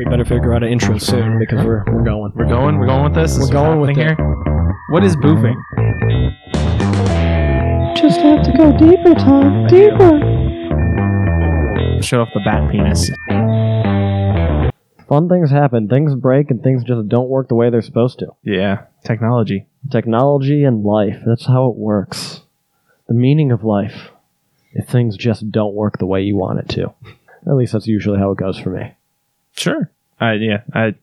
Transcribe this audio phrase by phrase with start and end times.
[0.00, 2.32] We better figure out an intro soon because we're we're going.
[2.34, 2.78] We're going.
[2.78, 3.34] We're going with this.
[3.34, 4.16] We're This going with happening it.
[4.16, 4.82] here.
[4.88, 5.56] What is boofing?
[7.98, 9.66] Just have to go deeper, Tom.
[9.66, 10.18] Deeper.
[12.02, 13.10] Show off the bat penis.
[15.06, 15.86] Fun things happen.
[15.86, 18.28] Things break and things just don't work the way they're supposed to.
[18.42, 19.66] Yeah, technology.
[19.90, 21.20] Technology and life.
[21.26, 22.40] That's how it works.
[23.06, 24.12] The meaning of life.
[24.72, 26.94] If things just don't work the way you want it to.
[27.46, 28.94] At least that's usually how it goes for me.
[29.56, 29.90] Sure.
[30.20, 30.62] I yeah.
[30.74, 30.94] I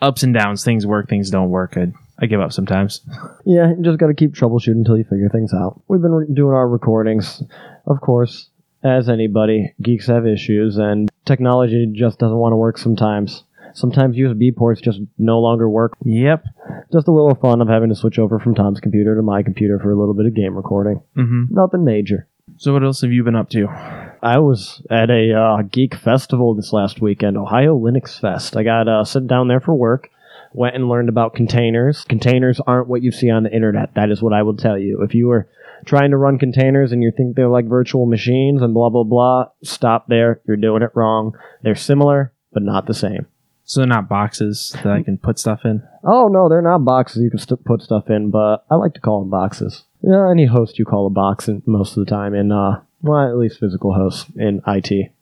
[0.00, 0.64] ups and downs.
[0.64, 1.08] Things work.
[1.08, 1.76] Things don't work.
[1.76, 3.00] I I give up sometimes.
[3.44, 5.82] Yeah, you just got to keep troubleshooting until you figure things out.
[5.88, 7.42] We've been re- doing our recordings.
[7.86, 8.48] Of course,
[8.84, 13.42] as anybody, geeks have issues, and technology just doesn't want to work sometimes.
[13.74, 15.94] Sometimes USB ports just no longer work.
[16.04, 16.44] Yep.
[16.92, 19.80] Just a little fun of having to switch over from Tom's computer to my computer
[19.80, 21.02] for a little bit of game recording.
[21.16, 22.28] hmm Nothing major.
[22.56, 23.66] So what else have you been up to?
[24.24, 28.56] I was at a uh, geek festival this last weekend, Ohio Linux Fest.
[28.56, 30.08] I got uh, sent down there for work.
[30.54, 32.04] Went and learned about containers.
[32.04, 33.94] Containers aren't what you see on the internet.
[33.96, 35.02] That is what I will tell you.
[35.02, 35.46] If you are
[35.84, 39.48] trying to run containers and you think they're like virtual machines and blah blah blah,
[39.62, 40.40] stop there.
[40.46, 41.36] You're doing it wrong.
[41.62, 43.26] They're similar, but not the same.
[43.64, 45.82] So they're not boxes that I can put stuff in.
[46.02, 49.00] Oh no, they're not boxes you can st- put stuff in, but I like to
[49.00, 49.84] call them boxes.
[50.00, 53.28] Yeah, any host you call a box in, most of the time in uh well,
[53.28, 55.12] at least physical hosts in IT.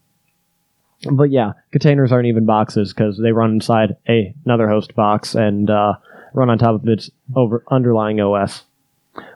[1.10, 5.68] But yeah, containers aren't even boxes because they run inside a, another host box and
[5.68, 5.94] uh,
[6.32, 8.62] run on top of its over underlying OS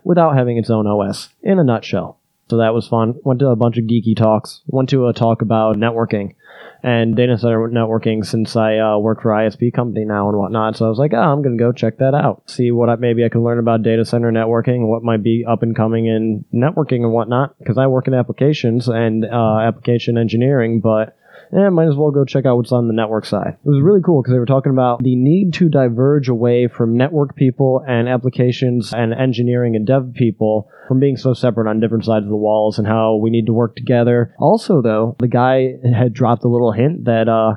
[0.05, 1.31] without having its own OS.
[1.43, 2.21] In a nutshell.
[2.49, 3.17] So that was fun.
[3.25, 4.61] Went to a bunch of geeky talks.
[4.69, 6.37] Went to a talk about networking
[6.83, 10.77] and data center networking since I uh, work for ISP company now and whatnot.
[10.77, 13.25] So I was like, oh, I'm gonna go check that out, see what I, maybe
[13.25, 17.03] I can learn about data center networking, what might be up and coming in networking
[17.03, 17.59] and whatnot.
[17.59, 21.17] Because I work in applications and uh, application engineering, but
[21.53, 23.57] yeah, might as well go check out what's on the network side.
[23.65, 26.97] It was really cool because they were talking about the need to diverge away from
[26.97, 32.05] network people and applications and engineering and dev people from being so separate on different
[32.05, 34.35] sides of the walls and how we need to work together.
[34.39, 37.55] Also, though, the guy had dropped a little hint that, uh,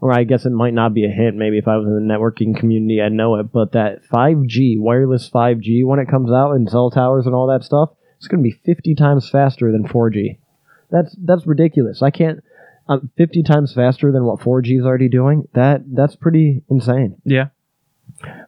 [0.00, 1.36] or I guess it might not be a hint.
[1.36, 3.52] Maybe if I was in the networking community, I'd know it.
[3.52, 7.64] But that 5G, wireless 5G, when it comes out and cell towers and all that
[7.64, 10.38] stuff, it's going to be 50 times faster than 4G.
[10.90, 12.02] That's that's ridiculous.
[12.02, 12.40] I can't.
[12.88, 15.48] Um, 50 times faster than what 4G is already doing.
[15.54, 17.16] That that's pretty insane.
[17.24, 17.46] Yeah.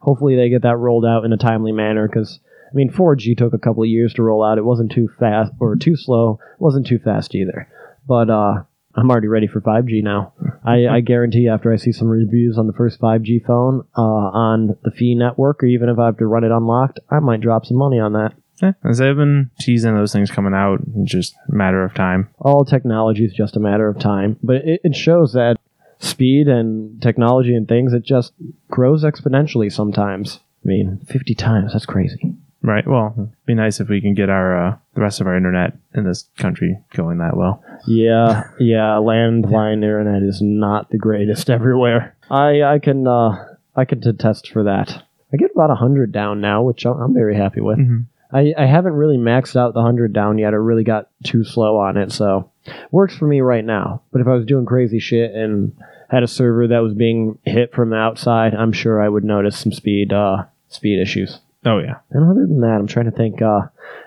[0.00, 2.38] Hopefully they get that rolled out in a timely manner because
[2.71, 4.59] I mean 4G took a couple of years to roll out.
[4.59, 6.38] It wasn't too fast or too slow.
[6.54, 7.69] It wasn't too fast either.
[8.06, 8.62] But uh,
[8.94, 10.32] I'm already ready for 5G now.
[10.65, 14.76] I, I guarantee after I see some reviews on the first 5G phone uh, on
[14.82, 17.65] the Fi network, or even if I have to run it unlocked, I might drop
[17.65, 18.34] some money on that.
[18.63, 18.73] Yeah.
[18.85, 22.29] As they've been teasing those things coming out, it's just a matter of time.
[22.41, 24.37] all technology is just a matter of time.
[24.43, 25.57] But it, it shows that
[26.01, 28.33] speed and technology and things, it just
[28.69, 30.41] grows exponentially sometimes.
[30.65, 32.35] I mean, 50 times, that's crazy.
[32.61, 32.87] Right.
[32.87, 35.75] Well, it'd be nice if we can get our uh, the rest of our internet
[35.95, 37.63] in this country going that well.
[37.87, 42.17] Yeah, yeah, landline internet is not the greatest everywhere.
[42.29, 45.05] I I can uh I can attest for that.
[45.33, 47.79] I get about 100 down now, which I'm very happy with.
[47.79, 48.07] Mhm.
[48.33, 50.53] I, I haven't really maxed out the 100 down yet.
[50.53, 52.50] I really got too slow on it, so
[52.91, 54.03] works for me right now.
[54.12, 55.72] But if I was doing crazy shit and
[56.11, 59.59] had a server that was being hit from the outside, I'm sure I would notice
[59.59, 61.41] some speed uh, speed issues.
[61.65, 61.97] Oh yeah.
[62.11, 63.62] And other than that, I'm trying to think uh,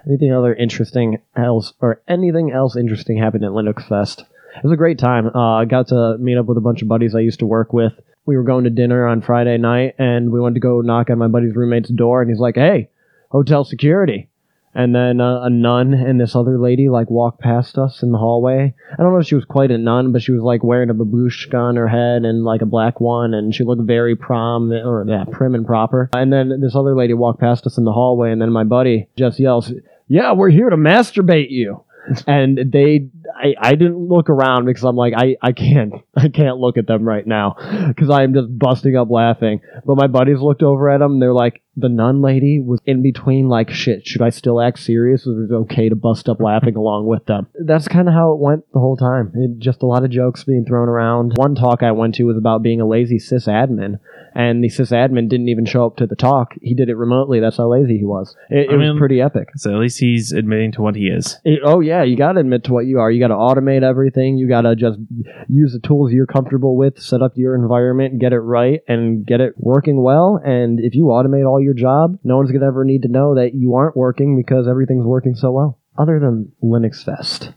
[0.07, 4.21] anything other interesting else or anything else interesting happened at Linux Fest.
[4.55, 5.27] It was a great time.
[5.33, 7.71] Uh, I got to meet up with a bunch of buddies I used to work
[7.73, 7.93] with.
[8.25, 11.17] We were going to dinner on Friday night, and we went to go knock on
[11.17, 12.89] my buddy's roommate's door, and he's like, "Hey,
[13.31, 14.27] hotel security."
[14.73, 18.17] And then uh, a nun and this other lady like walked past us in the
[18.17, 18.73] hallway.
[18.91, 20.93] I don't know if she was quite a nun, but she was like wearing a
[20.93, 25.05] babushka on her head and like a black one, and she looked very prom or
[25.07, 26.09] yeah, prim and proper.
[26.13, 29.09] And then this other lady walked past us in the hallway, and then my buddy
[29.17, 29.73] just yells,
[30.07, 31.83] "Yeah, we're here to masturbate you."
[32.27, 36.57] and they I, I didn't look around because I'm like I, I can't I can't
[36.57, 37.55] look at them right now
[37.87, 39.61] because I am just busting up laughing.
[39.85, 41.19] But my buddies looked over at them.
[41.19, 44.05] They're like the nun lady was in between like shit.
[44.05, 45.25] Should I still act serious?
[45.25, 47.47] Or is it okay to bust up laughing along with them?
[47.65, 49.31] That's kind of how it went the whole time.
[49.35, 51.33] It, just a lot of jokes being thrown around.
[51.35, 53.99] One talk I went to was about being a lazy sysadmin,
[54.35, 56.53] and the sysadmin didn't even show up to the talk.
[56.61, 57.39] He did it remotely.
[57.39, 58.35] That's how lazy he was.
[58.49, 59.49] It, it I was pretty epic.
[59.55, 61.39] So at least he's admitting to what he is.
[61.45, 63.10] It- oh yeah, you got to admit to what you are.
[63.11, 64.37] You got to automate everything.
[64.37, 64.99] You got to just
[65.47, 69.41] use the tools you're comfortable with, set up your environment, get it right, and get
[69.41, 70.39] it working well.
[70.43, 73.53] And if you automate all your job, no one's gonna ever need to know that
[73.53, 75.77] you aren't working because everything's working so well.
[75.97, 77.53] Other than Linux Fest,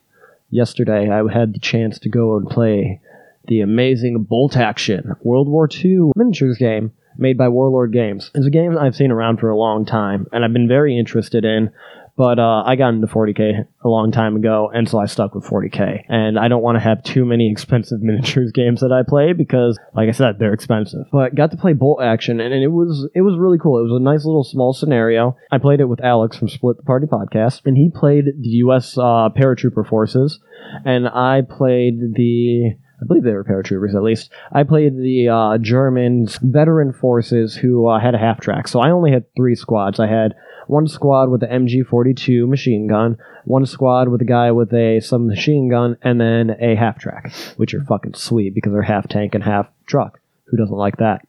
[0.51, 3.01] yesterday I had the chance to go and play
[3.47, 8.31] the amazing Bolt Action World War II miniatures game made by Warlord Games.
[8.35, 11.45] It's a game I've seen around for a long time, and I've been very interested
[11.45, 11.71] in.
[12.17, 15.45] But uh, I got into 40k a long time ago, and so I stuck with
[15.45, 16.05] 40k.
[16.09, 19.79] And I don't want to have too many expensive miniatures games that I play because,
[19.95, 21.07] like I said, they're expensive.
[21.11, 23.79] But got to play Bolt Action, and it was it was really cool.
[23.79, 25.37] It was a nice little small scenario.
[25.51, 28.97] I played it with Alex from Split the Party podcast, and he played the U.S.
[28.97, 30.39] Uh, paratrooper forces,
[30.85, 34.31] and I played the I believe they were paratroopers at least.
[34.53, 35.59] I played the uh,
[36.43, 38.69] veteran forces who uh, had a half track.
[38.69, 39.99] So I only had three squads.
[40.01, 40.35] I had
[40.67, 45.69] one squad with the MG42 machine gun, one squad with a guy with a submachine
[45.69, 49.45] gun, and then a half track, which are fucking sweet because they're half tank and
[49.45, 50.21] half truck.
[50.47, 51.27] Who doesn't like that?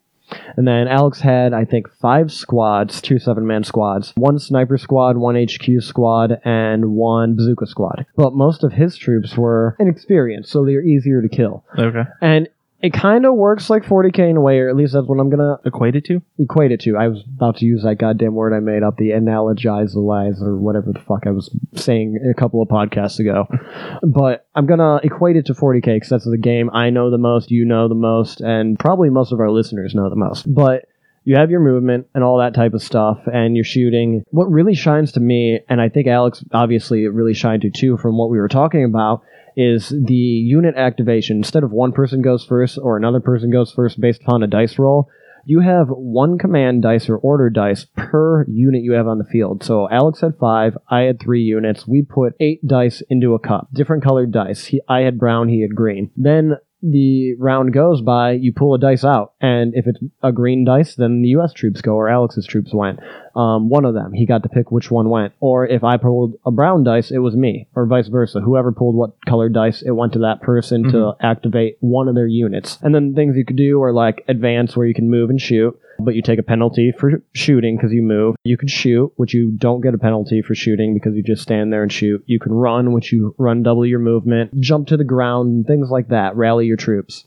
[0.56, 5.16] And then Alex had, I think, five squads, two seven man squads, one sniper squad,
[5.16, 8.06] one HQ squad, and one bazooka squad.
[8.16, 11.64] But most of his troops were inexperienced, so they're easier to kill.
[11.78, 12.02] Okay.
[12.20, 12.48] And
[12.82, 15.30] it kind of works like 40k in a way, or at least that's what I'm
[15.30, 16.22] gonna Equate it to?
[16.38, 16.96] equate it to.
[16.96, 20.42] I was about to use that goddamn word I made up, the analogize the lies,
[20.42, 23.46] or whatever the fuck I was saying a couple of podcasts ago.
[24.02, 27.50] but I'm gonna equate it to 40k because that's the game I know the most,
[27.50, 30.52] you know the most, and probably most of our listeners know the most.
[30.52, 30.84] But
[31.24, 34.22] you have your movement and all that type of stuff, and you're shooting.
[34.30, 37.96] What really shines to me, and I think Alex obviously it really shined to too
[37.96, 39.22] from what we were talking about,
[39.56, 41.38] is the unit activation.
[41.38, 44.78] Instead of one person goes first or another person goes first based upon a dice
[44.78, 45.08] roll,
[45.48, 49.62] you have one command dice or order dice per unit you have on the field.
[49.62, 51.86] So Alex had five, I had three units.
[51.86, 54.66] We put eight dice into a cup, different colored dice.
[54.66, 56.10] He, I had brown, he had green.
[56.16, 56.56] Then
[56.90, 60.94] the round goes by, you pull a dice out, and if it's a green dice,
[60.94, 61.52] then the U.S.
[61.52, 63.00] troops go or Alex's troops went.
[63.34, 65.34] Um, one of them, he got to pick which one went.
[65.40, 68.40] Or if I pulled a brown dice, it was me, or vice versa.
[68.40, 72.26] Whoever pulled what colored dice, it went to that person to activate one of their
[72.26, 72.78] units.
[72.82, 75.78] And then things you could do are like advance, where you can move and shoot
[75.98, 78.36] but you take a penalty for shooting because you move.
[78.44, 81.72] You can shoot, which you don't get a penalty for shooting because you just stand
[81.72, 82.22] there and shoot.
[82.26, 86.08] You can run, which you run double your movement, jump to the ground, things like
[86.08, 87.26] that, rally your troops.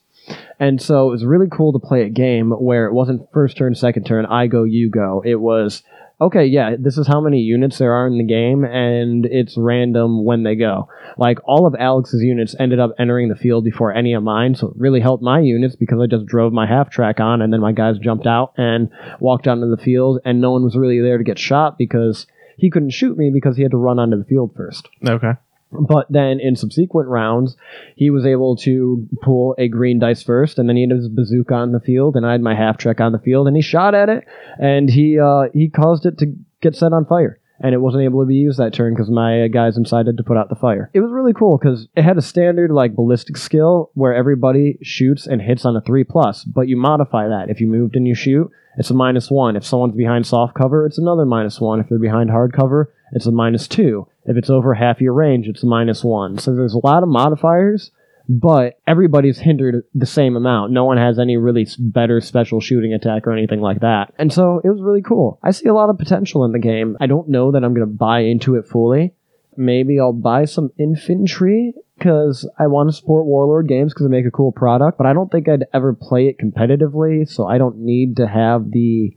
[0.59, 3.73] And so it was really cool to play a game where it wasn't first turn,
[3.75, 5.23] second turn, I go, you go.
[5.25, 5.83] It was,
[6.21, 10.25] okay, yeah, this is how many units there are in the game, and it's random
[10.25, 10.87] when they go.
[11.17, 14.67] Like, all of Alex's units ended up entering the field before any of mine, so
[14.67, 17.61] it really helped my units because I just drove my half track on, and then
[17.61, 18.89] my guys jumped out and
[19.19, 22.27] walked onto the field, and no one was really there to get shot because
[22.57, 24.89] he couldn't shoot me because he had to run onto the field first.
[25.07, 25.33] Okay.
[25.71, 27.55] But then in subsequent rounds,
[27.95, 31.53] he was able to pull a green dice first, and then he had his bazooka
[31.53, 33.93] on the field, and I had my half track on the field, and he shot
[33.93, 34.25] at it,
[34.59, 37.39] and he uh, he caused it to get set on fire.
[37.61, 40.37] And it wasn't able to be used that turn because my guys decided to put
[40.37, 40.89] out the fire.
[40.93, 45.27] It was really cool because it had a standard like ballistic skill where everybody shoots
[45.27, 47.49] and hits on a three plus, but you modify that.
[47.49, 48.49] If you moved and you shoot,
[48.79, 49.57] it's a minus one.
[49.57, 51.81] If someone's behind soft cover, it's another minus one.
[51.81, 54.07] If they're behind hard cover, it's a minus two.
[54.23, 56.37] If it's over half your range, it's a minus one.
[56.37, 57.91] So there's a lot of modifiers,
[58.29, 60.71] but everybody's hindered the same amount.
[60.71, 64.13] No one has any really better special shooting attack or anything like that.
[64.17, 65.39] And so it was really cool.
[65.43, 66.95] I see a lot of potential in the game.
[67.01, 69.13] I don't know that I'm going to buy into it fully.
[69.57, 74.25] Maybe I'll buy some infantry because I want to support Warlord games because they make
[74.25, 77.79] a cool product, but I don't think I'd ever play it competitively, so I don't
[77.79, 79.15] need to have the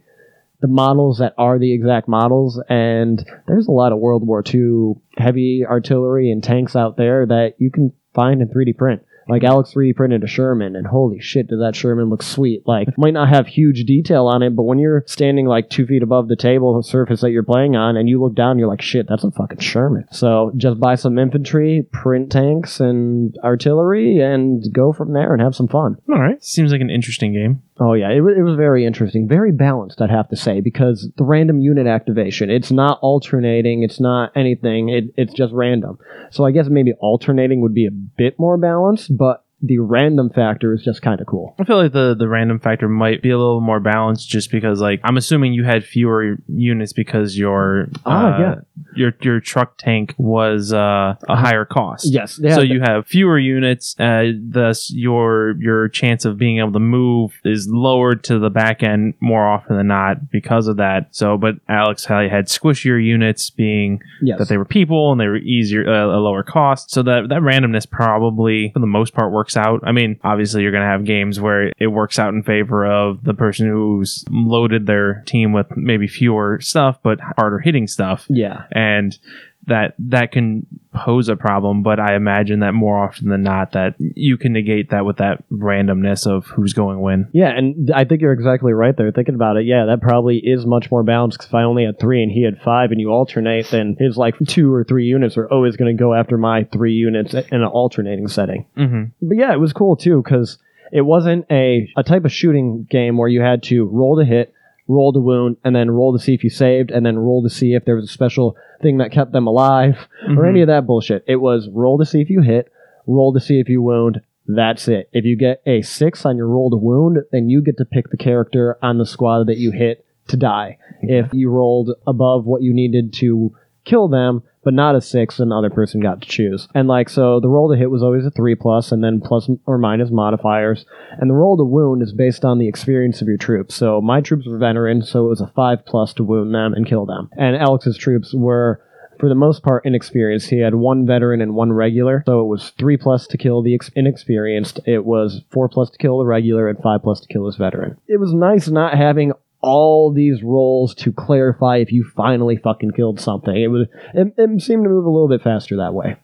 [0.60, 4.94] the models that are the exact models and there's a lot of World War II
[5.18, 9.02] heavy artillery and tanks out there that you can find in 3D print.
[9.28, 12.62] Like Alex 3D printed a Sherman, and holy shit, did that Sherman look sweet!
[12.66, 16.02] Like, might not have huge detail on it, but when you're standing like two feet
[16.02, 19.06] above the table, surface that you're playing on, and you look down, you're like, shit,
[19.08, 20.06] that's a fucking Sherman.
[20.10, 25.54] So just buy some infantry, print tanks and artillery, and go from there and have
[25.54, 25.96] some fun.
[26.08, 26.42] All right.
[26.42, 27.62] Seems like an interesting game.
[27.80, 31.10] Oh yeah, it, wa- it was very interesting, very balanced, I'd have to say, because
[31.16, 35.98] the random unit activation, it's not alternating, it's not anything, it, it's just random.
[36.30, 40.74] So I guess maybe alternating would be a bit more balanced, but the random factor
[40.74, 41.54] is just kind of cool.
[41.58, 44.80] I feel like the the random factor might be a little more balanced just because
[44.80, 48.54] like I'm assuming you had fewer units because your Ah, uh, yeah.
[48.96, 52.12] your your truck tank was uh, a higher cost.
[52.12, 56.80] Yes, So you have fewer units, uh, thus your your chance of being able to
[56.80, 61.08] move is lowered to the back end more often than not because of that.
[61.14, 64.38] So, but Alex had, had squishier units, being yes.
[64.38, 66.90] that they were people and they were easier, uh, a lower cost.
[66.90, 69.80] So that that randomness probably for the most part works out.
[69.84, 73.22] I mean, obviously you're going to have games where it works out in favor of
[73.24, 78.64] the person who's loaded their team with maybe fewer stuff but harder hitting stuff yeah.
[78.72, 79.18] and
[79.66, 81.82] that that can pose a problem.
[81.82, 85.44] But I imagine that more often than not, that you can negate that with that
[85.50, 87.28] randomness of who's going when.
[87.32, 89.10] Yeah, and I think you're exactly right there.
[89.12, 91.38] Thinking about it, yeah, that probably is much more balanced.
[91.38, 94.16] Because if I only had three and he had five, and you alternate, then his
[94.16, 97.44] like two or three units are always going to go after my three units in
[97.50, 98.66] an alternating setting.
[98.76, 99.26] Mm-hmm.
[99.26, 100.58] But yeah, it was cool too because
[100.92, 104.52] it wasn't a a type of shooting game where you had to roll to hit,
[104.92, 107.48] roll to wound, and then roll to see if you saved, and then roll to
[107.50, 110.48] see if there was a special thing that kept them alive or Mhm.
[110.48, 111.24] any of that bullshit.
[111.26, 112.68] It was roll to see if you hit,
[113.06, 114.20] roll to see if you wound.
[114.46, 115.08] That's it.
[115.12, 118.10] If you get a six on your roll to wound, then you get to pick
[118.10, 120.78] the character on the squad that you hit to die.
[121.00, 123.52] If you rolled above what you needed to
[123.84, 126.68] kill them, but not a six, and the other person got to choose.
[126.74, 129.50] And like so, the roll to hit was always a three plus, and then plus
[129.66, 130.84] or minus modifiers.
[131.18, 133.74] And the roll to wound is based on the experience of your troops.
[133.74, 136.86] So my troops were veterans, so it was a five plus to wound them and
[136.86, 137.28] kill them.
[137.36, 138.80] And Alex's troops were
[139.18, 140.50] for the most part inexperienced.
[140.50, 143.74] He had one veteran and one regular, so it was three plus to kill the
[143.74, 144.80] ex- inexperienced.
[144.84, 147.98] It was four plus to kill the regular and five plus to kill his veteran.
[148.08, 153.20] It was nice not having all these rolls to clarify if you finally fucking killed
[153.20, 153.56] something.
[153.56, 156.16] It would it, it seemed to move a little bit faster that way.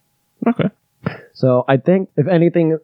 [0.47, 0.71] Okay.
[1.33, 2.79] So I think if anything,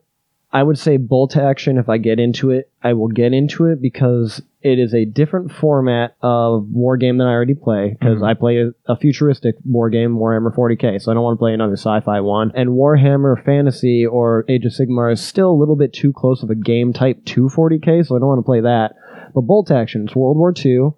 [0.52, 1.78] I would say bolt action.
[1.78, 5.50] If I get into it, I will get into it because it is a different
[5.50, 7.96] format of war game than I already play.
[7.98, 8.26] Because Mhm.
[8.26, 11.02] I play a, a futuristic war game, Warhammer 40k.
[11.02, 12.52] So I don't want to play another sci-fi one.
[12.54, 16.50] And Warhammer Fantasy or Age of Sigmar is still a little bit too close of
[16.50, 18.06] a game type to 40k.
[18.06, 18.94] So I don't want to play that.
[19.34, 20.92] But bolt action, it's World War II.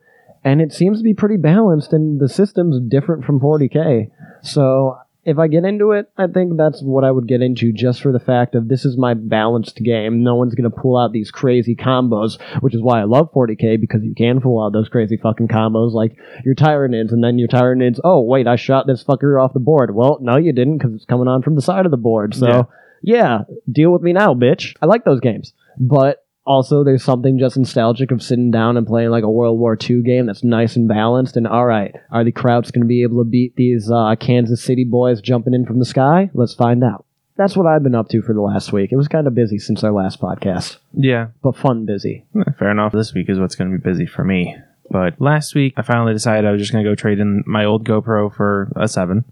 [0.44, 4.10] And it seems to be pretty balanced, and the system's different from 40k.
[4.42, 8.00] So if I get into it, I think that's what I would get into just
[8.00, 10.22] for the fact of this is my balanced game.
[10.22, 13.80] No one's going to pull out these crazy combos, which is why I love 40k
[13.80, 17.48] because you can pull out those crazy fucking combos like your Tyranids and then your
[17.48, 19.92] Tyranids, oh, wait, I shot this fucker off the board.
[19.92, 22.36] Well, no, you didn't because it's coming on from the side of the board.
[22.36, 22.68] So,
[23.02, 23.40] yeah,
[23.70, 24.76] deal with me now, bitch.
[24.80, 25.54] I like those games.
[25.76, 29.76] But also, there's something just nostalgic of sitting down and playing like a World War
[29.78, 31.36] II game that's nice and balanced.
[31.36, 34.62] And all right, are the Krauts going to be able to beat these uh, Kansas
[34.62, 36.30] City boys jumping in from the sky?
[36.34, 37.04] Let's find out.
[37.36, 38.92] That's what I've been up to for the last week.
[38.92, 41.26] It was kind of busy since our last podcast, Yeah.
[41.42, 42.24] but fun busy.
[42.34, 42.92] Eh, Fair enough.
[42.92, 44.56] This week is what's going to be busy for me.
[44.90, 47.64] But last week, I finally decided I was just going to go trade in my
[47.66, 49.24] old GoPro for a 7.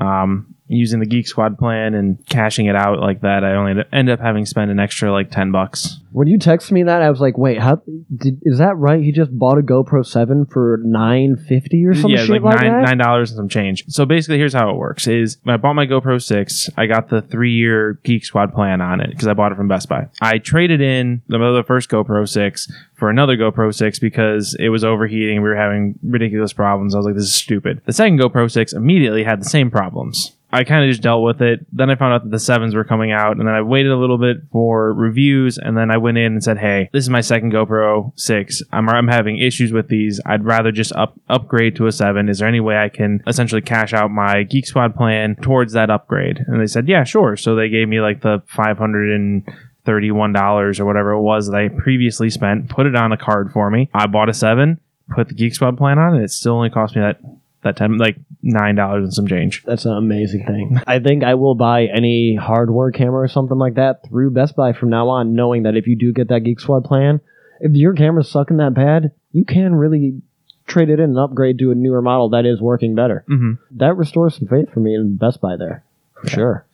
[0.00, 4.10] Um, using the Geek Squad plan and cashing it out like that, I only end
[4.10, 6.00] up having spent an extra like 10 bucks.
[6.16, 7.82] When you texted me that, I was like, "Wait, how
[8.16, 9.02] did, is that right?
[9.02, 12.12] He just bought a GoPro Seven for nine fifty or something?
[12.12, 13.84] yeah, like, like, nine nine dollars and some change.
[13.88, 17.10] So basically, here's how it works: is when I bought my GoPro six, I got
[17.10, 20.08] the three year Geek Squad plan on it because I bought it from Best Buy.
[20.22, 24.84] I traded in the, the first GoPro six for another GoPro six because it was
[24.84, 25.42] overheating.
[25.42, 26.94] We were having ridiculous problems.
[26.94, 27.82] I was like, this is stupid.
[27.84, 30.32] The second GoPro six immediately had the same problems.
[30.52, 31.66] I kind of just dealt with it.
[31.72, 33.96] Then I found out that the sevens were coming out, and then I waited a
[33.96, 37.20] little bit for reviews, and then I went in and said, "Hey, this is my
[37.20, 38.62] second GoPro six.
[38.72, 40.20] I'm I'm having issues with these.
[40.24, 42.28] I'd rather just up upgrade to a seven.
[42.28, 45.90] Is there any way I can essentially cash out my Geek Squad plan towards that
[45.90, 49.42] upgrade?" And they said, "Yeah, sure." So they gave me like the five hundred and
[49.84, 53.52] thirty-one dollars or whatever it was that I previously spent, put it on a card
[53.52, 53.90] for me.
[53.92, 56.94] I bought a seven, put the Geek Squad plan on, and it still only cost
[56.94, 57.20] me that
[57.62, 59.62] that ten like nine dollars and some change.
[59.64, 60.80] That's an amazing thing.
[60.86, 64.72] I think I will buy any hardware camera or something like that through Best Buy
[64.72, 67.20] from now on, knowing that if you do get that Geek Squad plan,
[67.60, 70.22] if your camera's sucking that bad, you can really
[70.66, 73.24] trade it in and upgrade to a newer model that is working better.
[73.30, 73.52] Mm-hmm.
[73.78, 75.84] That restores some faith for me in Best Buy there.
[76.26, 76.64] Sure.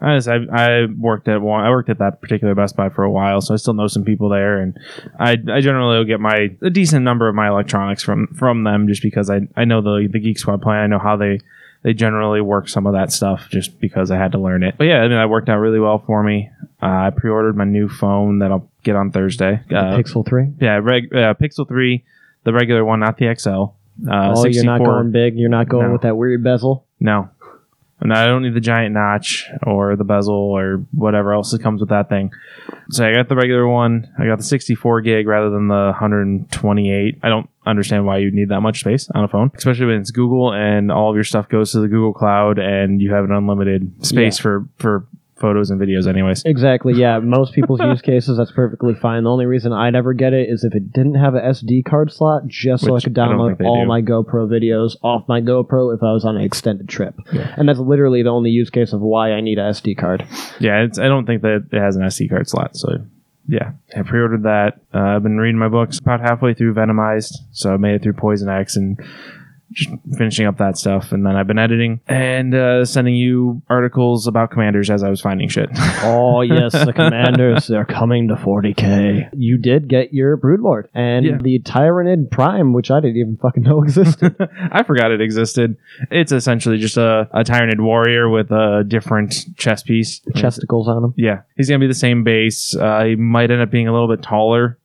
[0.00, 1.64] I, just, I I worked at one.
[1.64, 4.04] I worked at that particular Best Buy for a while, so I still know some
[4.04, 4.78] people there, and
[5.18, 8.86] I I generally will get my a decent number of my electronics from from them
[8.88, 10.82] just because I I know the the Geek Squad plan.
[10.82, 11.40] I know how they
[11.82, 14.76] they generally work some of that stuff just because I had to learn it.
[14.78, 16.50] But yeah, I mean, that worked out really well for me.
[16.82, 19.60] Uh, I pre-ordered my new phone that I'll get on Thursday.
[19.70, 20.54] Uh, Pixel 3.
[20.60, 22.04] yeah, reg, uh, Pixel three,
[22.44, 23.50] the regular one, not the XL.
[24.08, 25.36] Uh, oh, you're not going big.
[25.36, 25.92] You're not going No.
[25.92, 26.84] with that weird bezel.
[27.00, 27.30] no.
[28.00, 31.80] No, I don't need the giant notch or the bezel or whatever else that comes
[31.80, 32.32] with that thing.
[32.90, 34.08] So I got the regular one.
[34.18, 37.18] I got the 64 gig rather than the 128.
[37.22, 40.10] I don't understand why you'd need that much space on a phone, especially when it's
[40.10, 43.32] Google and all of your stuff goes to the Google Cloud and you have an
[43.32, 45.04] unlimited space for for
[45.38, 46.42] photos and videos anyways.
[46.44, 46.94] Exactly.
[46.94, 47.18] Yeah.
[47.22, 49.24] Most people's use cases, that's perfectly fine.
[49.24, 52.12] The only reason I'd ever get it is if it didn't have a SD card
[52.12, 53.88] slot, just so I could I don't think download they all do.
[53.88, 57.14] my GoPro videos off my GoPro if I was on an extended trip.
[57.32, 60.26] And that's literally the only use case of why I need a SD card.
[60.60, 62.76] Yeah, it's, I don't think that it has an SD card slot.
[62.76, 62.98] So,
[63.46, 64.80] yeah, I pre-ordered that.
[64.92, 68.14] Uh, I've been reading my books about halfway through Venomized, so I made it through
[68.14, 68.98] Poison X, and
[69.72, 74.26] just finishing up that stuff, and then I've been editing and uh, sending you articles
[74.26, 75.68] about commanders as I was finding shit.
[76.00, 79.30] Oh yes, the commanders they're coming to 40k.
[79.36, 81.38] You did get your Broodlord and Yeah.
[81.40, 84.36] the Tyranid Prime, which I didn't even fucking know existed.
[84.72, 85.76] I forgot it existed.
[86.10, 90.20] It's essentially just a, a Tyranid warrior with a different chess piece.
[90.34, 91.14] Chesticles on them.
[91.16, 92.74] Yeah, he's gonna be the same base.
[92.76, 94.78] Uh, he might end up being a little bit taller,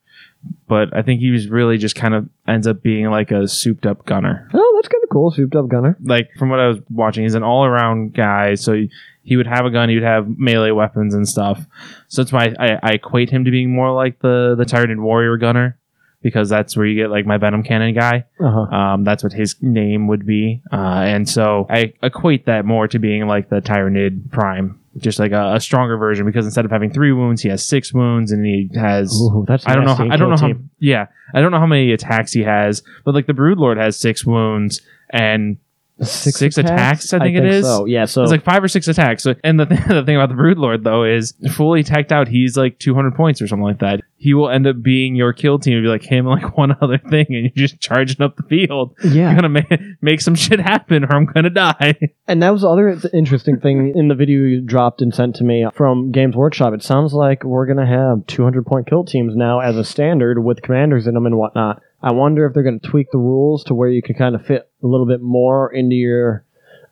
[0.68, 3.86] but I think he was really just kind of ends up being like a souped
[3.86, 4.50] up gunner.
[4.54, 5.32] Oh, that's kind of cool.
[5.32, 5.98] Souped up gunner.
[6.04, 8.56] Like from what I was watching, he's an all around guy.
[8.56, 8.90] So he,
[9.24, 11.66] he would have a gun, he would have melee weapons and stuff.
[12.08, 15.38] So that's why I, I equate him to being more like the the Tyranid warrior
[15.38, 15.78] gunner.
[16.22, 18.24] Because that's where you get like my venom cannon guy.
[18.40, 18.76] Uh huh.
[18.76, 20.62] Um, that's what his name would be.
[20.72, 25.32] Uh, and so I equate that more to being like the Tyranid Prime, just like
[25.32, 26.26] a, a stronger version.
[26.26, 29.14] Because instead of having three wounds, he has six wounds, and he has.
[29.22, 29.46] Ooh.
[29.66, 29.96] I don't know.
[29.96, 30.48] How, I don't know how.
[30.48, 30.70] team.
[30.80, 34.26] Yeah, I don't know how many attacks he has, but like the Broodlord has six
[34.26, 35.58] wounds and
[36.02, 37.14] six, attacks.
[37.14, 37.66] I think it is.
[37.66, 38.06] So yeah.
[38.06, 39.24] So It's like five or six attacks.
[39.24, 42.58] So, and the, th- the thing about the Broodlord though is fully teched out, he's
[42.58, 44.02] like 200 points or something like that.
[44.18, 45.78] He will end up being your kill team.
[45.78, 48.44] It'll be like him and like one other thing, and you're just charging up the
[48.44, 48.96] field.
[49.04, 49.30] yeah.
[49.30, 51.98] I'm gonna ma- make some shit happen, or I'm gonna die.
[52.26, 55.36] And that was the other th- interesting thing in the video you dropped and sent
[55.36, 56.74] to me from Games Workshop.
[56.74, 60.42] It sounds like we're going to have 200 point kill teams now as a standard
[60.42, 61.82] with commanders in them and whatnot.
[62.04, 64.46] I wonder if they're going to tweak the rules to where you can kind of
[64.46, 66.46] fit a little bit more into your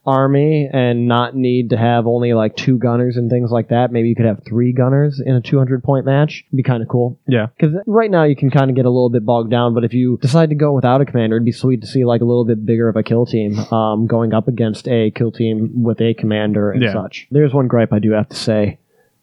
[0.05, 3.91] army and not need to have only like two gunners and things like that.
[3.91, 6.43] Maybe you could have three gunners in a 200 point match.
[6.47, 7.19] It'd be kind of cool.
[7.27, 7.47] Yeah.
[7.55, 9.93] Because right now you can kind of get a little bit bogged down, but if
[9.93, 12.45] you decide to go without a commander, it'd be sweet to see like a little
[12.45, 16.13] bit bigger of a kill team um, going up against a kill team with a
[16.15, 16.93] commander and Yeah.
[16.93, 17.27] such.
[17.29, 18.79] There's one gripe I do have to say.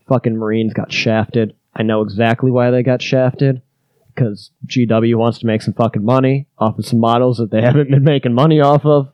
[0.06, 1.54] Fucking Marines got shafted.
[1.74, 3.62] I know exactly why they got shafted.
[4.18, 7.90] Because GW wants to make some fucking money off of some models that they haven't
[7.90, 9.12] been making money off of.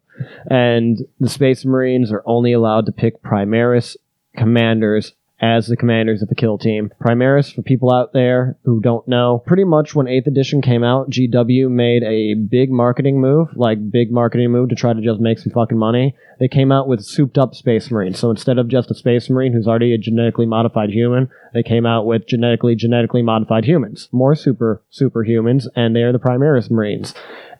[0.50, 3.96] And the Space Marines are only allowed to pick Primaris
[4.36, 5.12] commanders
[5.44, 6.90] as the commanders of the kill team.
[7.02, 11.10] Primaris, for people out there who don't know, pretty much when 8th edition came out,
[11.10, 15.38] GW made a big marketing move, like big marketing move to try to just make
[15.38, 16.16] some fucking money.
[16.40, 18.14] They came out with souped up Space Marine.
[18.14, 21.84] So instead of just a Space Marine who's already a genetically modified human, they came
[21.84, 24.08] out with genetically, genetically modified humans.
[24.12, 27.12] More super, superhumans, and they are the Primaris Marines.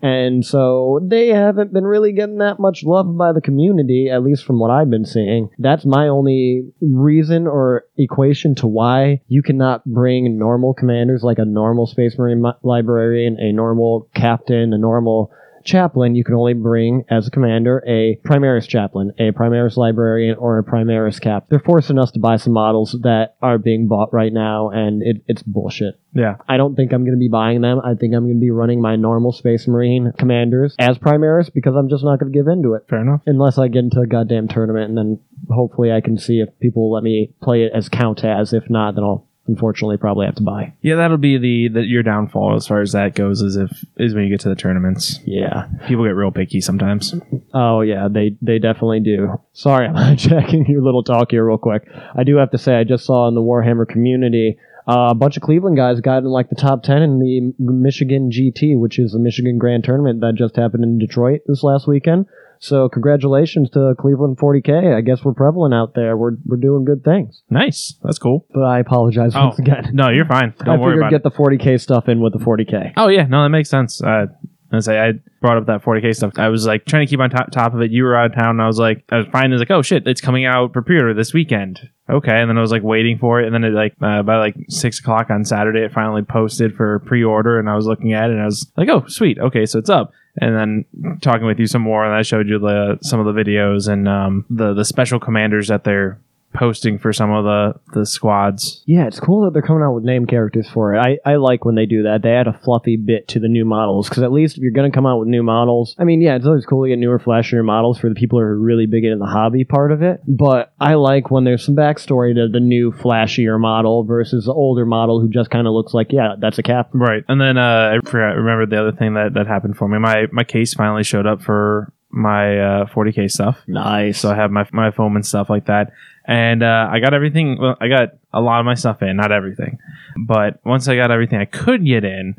[0.05, 4.45] And so they haven't been really getting that much love by the community, at least
[4.45, 5.49] from what I've been seeing.
[5.59, 11.47] That's my only reason or equation to why you cannot bring normal commanders like a
[11.47, 15.33] normal Space Marine librarian, a normal captain, a normal
[15.65, 16.15] chaplain.
[16.15, 20.65] You can only bring as a commander a Primaris chaplain, a Primaris librarian, or a
[20.65, 21.47] Primaris cap.
[21.49, 25.23] They're forcing us to buy some models that are being bought right now, and it,
[25.27, 25.99] it's bullshit.
[26.15, 26.37] Yeah.
[26.49, 27.81] I don't think I'm going to be buying them.
[27.85, 31.75] I think I'm going to be running my normal Space Marine commanders as Primaris because
[31.75, 33.23] I'm just not going to give into it Fair enough.
[33.27, 36.89] unless I get into a goddamn tournament, and then hopefully I can see if people
[36.89, 38.53] will let me play it as count as.
[38.53, 40.73] If not, then I'll unfortunately probably have to buy.
[40.81, 43.41] Yeah, that'll be the, the your downfall as far as that goes.
[43.43, 45.67] Is if is when you get to the tournaments, Yeah.
[45.87, 47.15] people get real picky sometimes.
[47.53, 49.41] Oh yeah, they they definitely do.
[49.53, 51.89] Sorry, I'm hijacking your little talk here real quick.
[52.15, 55.37] I do have to say I just saw in the Warhammer community uh, a bunch
[55.39, 59.13] of Cleveland guys got in like the top ten in the Michigan GT, which is
[59.13, 62.27] the Michigan Grand Tournament that just happened in Detroit this last weekend.
[62.65, 64.97] So congratulations to Cleveland 40K.
[64.97, 66.17] I guess we're prevalent out there.
[66.17, 67.43] We're we're doing good things.
[67.51, 67.95] Nice.
[68.03, 68.47] That's cool.
[68.55, 69.91] But I apologize Oh, once again.
[69.93, 70.55] No, you're fine.
[70.61, 71.23] I Don't worry about get it.
[71.25, 72.95] the 40K stuff in with the 40K.
[72.97, 74.03] Oh yeah, no, that makes sense.
[74.03, 74.29] Uh,
[74.73, 76.33] I say I brought up that 40k stuff.
[76.39, 77.91] I was like trying to keep on top, top of it.
[77.91, 80.07] You were out of town, and I was like, I was finding like, oh shit,
[80.09, 81.91] it's coming out for pre-order this weekend.
[82.09, 84.37] Okay, and then I was like waiting for it, and then it like uh, by
[84.37, 88.29] like six o'clock on Saturday, it finally posted for pre-order, and I was looking at
[88.29, 90.13] it, and I was like, oh sweet, okay, so it's up.
[90.39, 93.43] And then talking with you some more, and I showed you the some of the
[93.43, 96.19] videos and um, the the special commanders that they're
[96.55, 98.83] posting for some of the the squads.
[98.87, 100.99] Yeah, it's cool that they're coming out with name characters for it.
[100.99, 102.23] I, I like when they do that.
[102.23, 104.91] They add a fluffy bit to the new models because at least if you're going
[104.91, 107.19] to come out with new models, I mean, yeah, it's always cool to get newer,
[107.19, 110.21] flashier models for the people who are really big into the hobby part of it.
[110.27, 114.87] But I like when there's some backstory to the new, flashier model versus the older
[114.87, 116.91] model who just kind of looks like, yeah, that's a cap.
[116.93, 117.25] Right.
[117.29, 119.99] And then uh, I forgot, remember the other thing that, that happened for me.
[119.99, 123.61] My my case finally showed up for my uh, 40k stuff.
[123.67, 124.21] Nice.
[124.21, 125.93] So I have my my foam and stuff like that.
[126.25, 127.59] And uh, I got everything.
[127.61, 129.79] Well, I got a lot of my stuff in, not everything.
[130.17, 132.37] But once I got everything I could get in,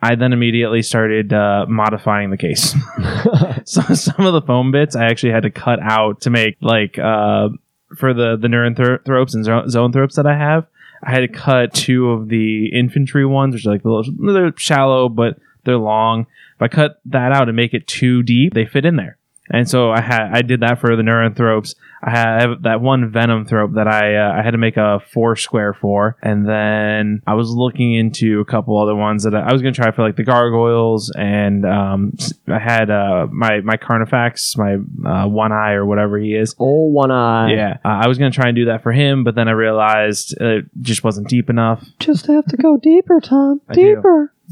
[0.00, 2.74] I then immediately started uh, modifying the case.
[3.64, 6.98] so some of the foam bits I actually had to cut out to make like
[6.98, 7.50] uh,
[7.96, 10.66] for the the neuranthropes and zo- that I have.
[11.04, 14.54] I had to cut two of the infantry ones, which are like the little, they're
[14.56, 16.26] shallow, but they're long.
[16.56, 19.18] If I cut that out and make it too deep, they fit in there.
[19.50, 21.74] And so I had I did that for the Neuranthropes.
[22.02, 25.74] I have that one Venomthrope that I uh, I had to make a four square
[25.74, 29.60] for, and then I was looking into a couple other ones that I, I was
[29.60, 34.56] gonna try for like the gargoyles, and um, s- I had uh, my my Carnifex,
[34.56, 36.54] my uh, one eye or whatever he is.
[36.58, 37.52] Oh, one eye.
[37.52, 40.34] Yeah, uh, I was gonna try and do that for him, but then I realized
[40.40, 41.84] it just wasn't deep enough.
[41.98, 43.60] Just have to go deeper, Tom.
[43.68, 43.82] I do.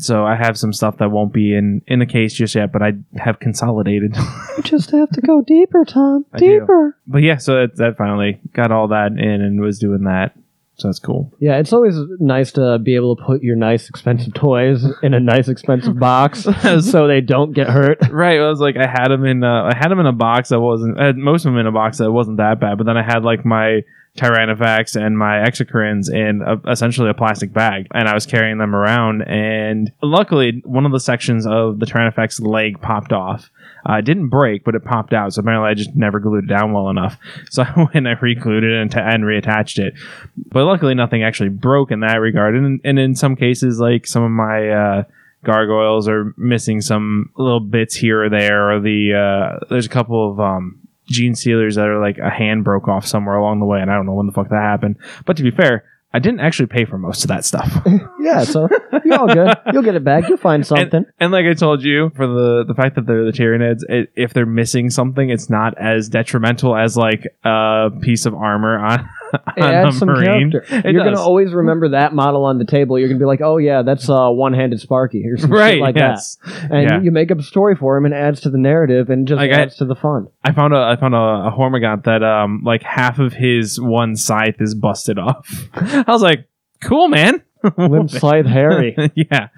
[0.01, 0.05] Deeper.
[0.05, 2.83] So I have some stuff that won't be in in the case just yet, but
[2.83, 4.17] I have consolidated.
[4.57, 6.27] You just have to go deeper, Tom.
[6.35, 6.61] I do.
[6.61, 6.97] Deeper.
[7.07, 10.37] but yeah, so that, that finally got all that in and was doing that.
[10.77, 11.33] So that's cool.
[11.39, 15.21] Yeah, it's always nice to be able to put your nice, expensive toys in a
[15.21, 16.47] nice, expensive box
[16.81, 17.99] so they don't get hurt.
[18.11, 18.41] Right.
[18.41, 20.61] I was like, I had them in, uh, I had them in a box that
[20.61, 22.97] wasn't, I had most of them in a box that wasn't that bad, but then
[22.97, 23.83] I had like my
[24.21, 28.75] Tyrannofex and my Exocrines in a, essentially a plastic bag, and I was carrying them
[28.75, 29.23] around.
[29.23, 33.51] And luckily, one of the sections of the Tyrannofex leg popped off.
[33.89, 35.33] Uh, it didn't break, but it popped out.
[35.33, 37.17] So apparently, I just never glued it down well enough.
[37.51, 39.95] So I went and I re-glued it and, and reattached it.
[40.37, 42.55] But luckily, nothing actually broke in that regard.
[42.55, 45.05] And, and in some cases, like some of my uh,
[45.45, 50.31] gargoyles are missing some little bits here or there, or the uh, there's a couple
[50.31, 50.80] of um,
[51.11, 54.07] genestealers that are like a hand broke off somewhere along the way, and I don't
[54.07, 54.97] know when the fuck that happened.
[55.27, 57.73] But to be fair, I didn't actually pay for most of that stuff.
[58.23, 58.69] Yeah, so
[59.05, 59.57] you're all good.
[59.73, 60.29] You'll get it back.
[60.29, 61.05] You'll find something.
[61.19, 64.33] and like I told you, for the the fact that they're the Tyranids, it, if
[64.35, 69.09] they're missing something, it's not as detrimental as like a piece of armor on,
[69.57, 70.51] It adds some marine.
[70.51, 70.65] character.
[70.89, 72.99] It You're gonna always remember that model on the table.
[72.99, 75.73] You're gonna be like, "Oh yeah, that's uh, one-handed Sparky" or some right?
[75.75, 76.37] shit like yes.
[76.45, 76.71] that.
[76.73, 77.01] And Yeah.
[77.03, 79.39] you make up a story for him, and it adds to the narrative, and just
[79.39, 80.29] Like, I- adds to the fun.
[80.45, 84.17] I found a I found a, a Hormagaunt that um like half of his one
[84.17, 85.69] scythe is busted off.
[85.75, 86.49] I was like,
[86.81, 87.43] cool, man.
[87.77, 88.97] Limp Scythe Harry.
[89.15, 89.49] yeah.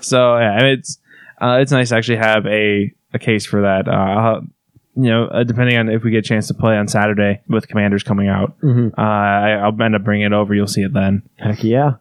[0.00, 0.98] So yeah, and it's
[1.40, 3.88] uh, it's nice to actually have a a case for that.
[3.88, 4.46] Uh, I'll-
[4.94, 7.66] you know, uh, depending on if we get a chance to play on Saturday with
[7.68, 10.54] Commanders coming out, hmm uh, I, I'll end up bringing it over.
[10.54, 11.22] You'll see it then.
[11.36, 11.92] Heck yeah,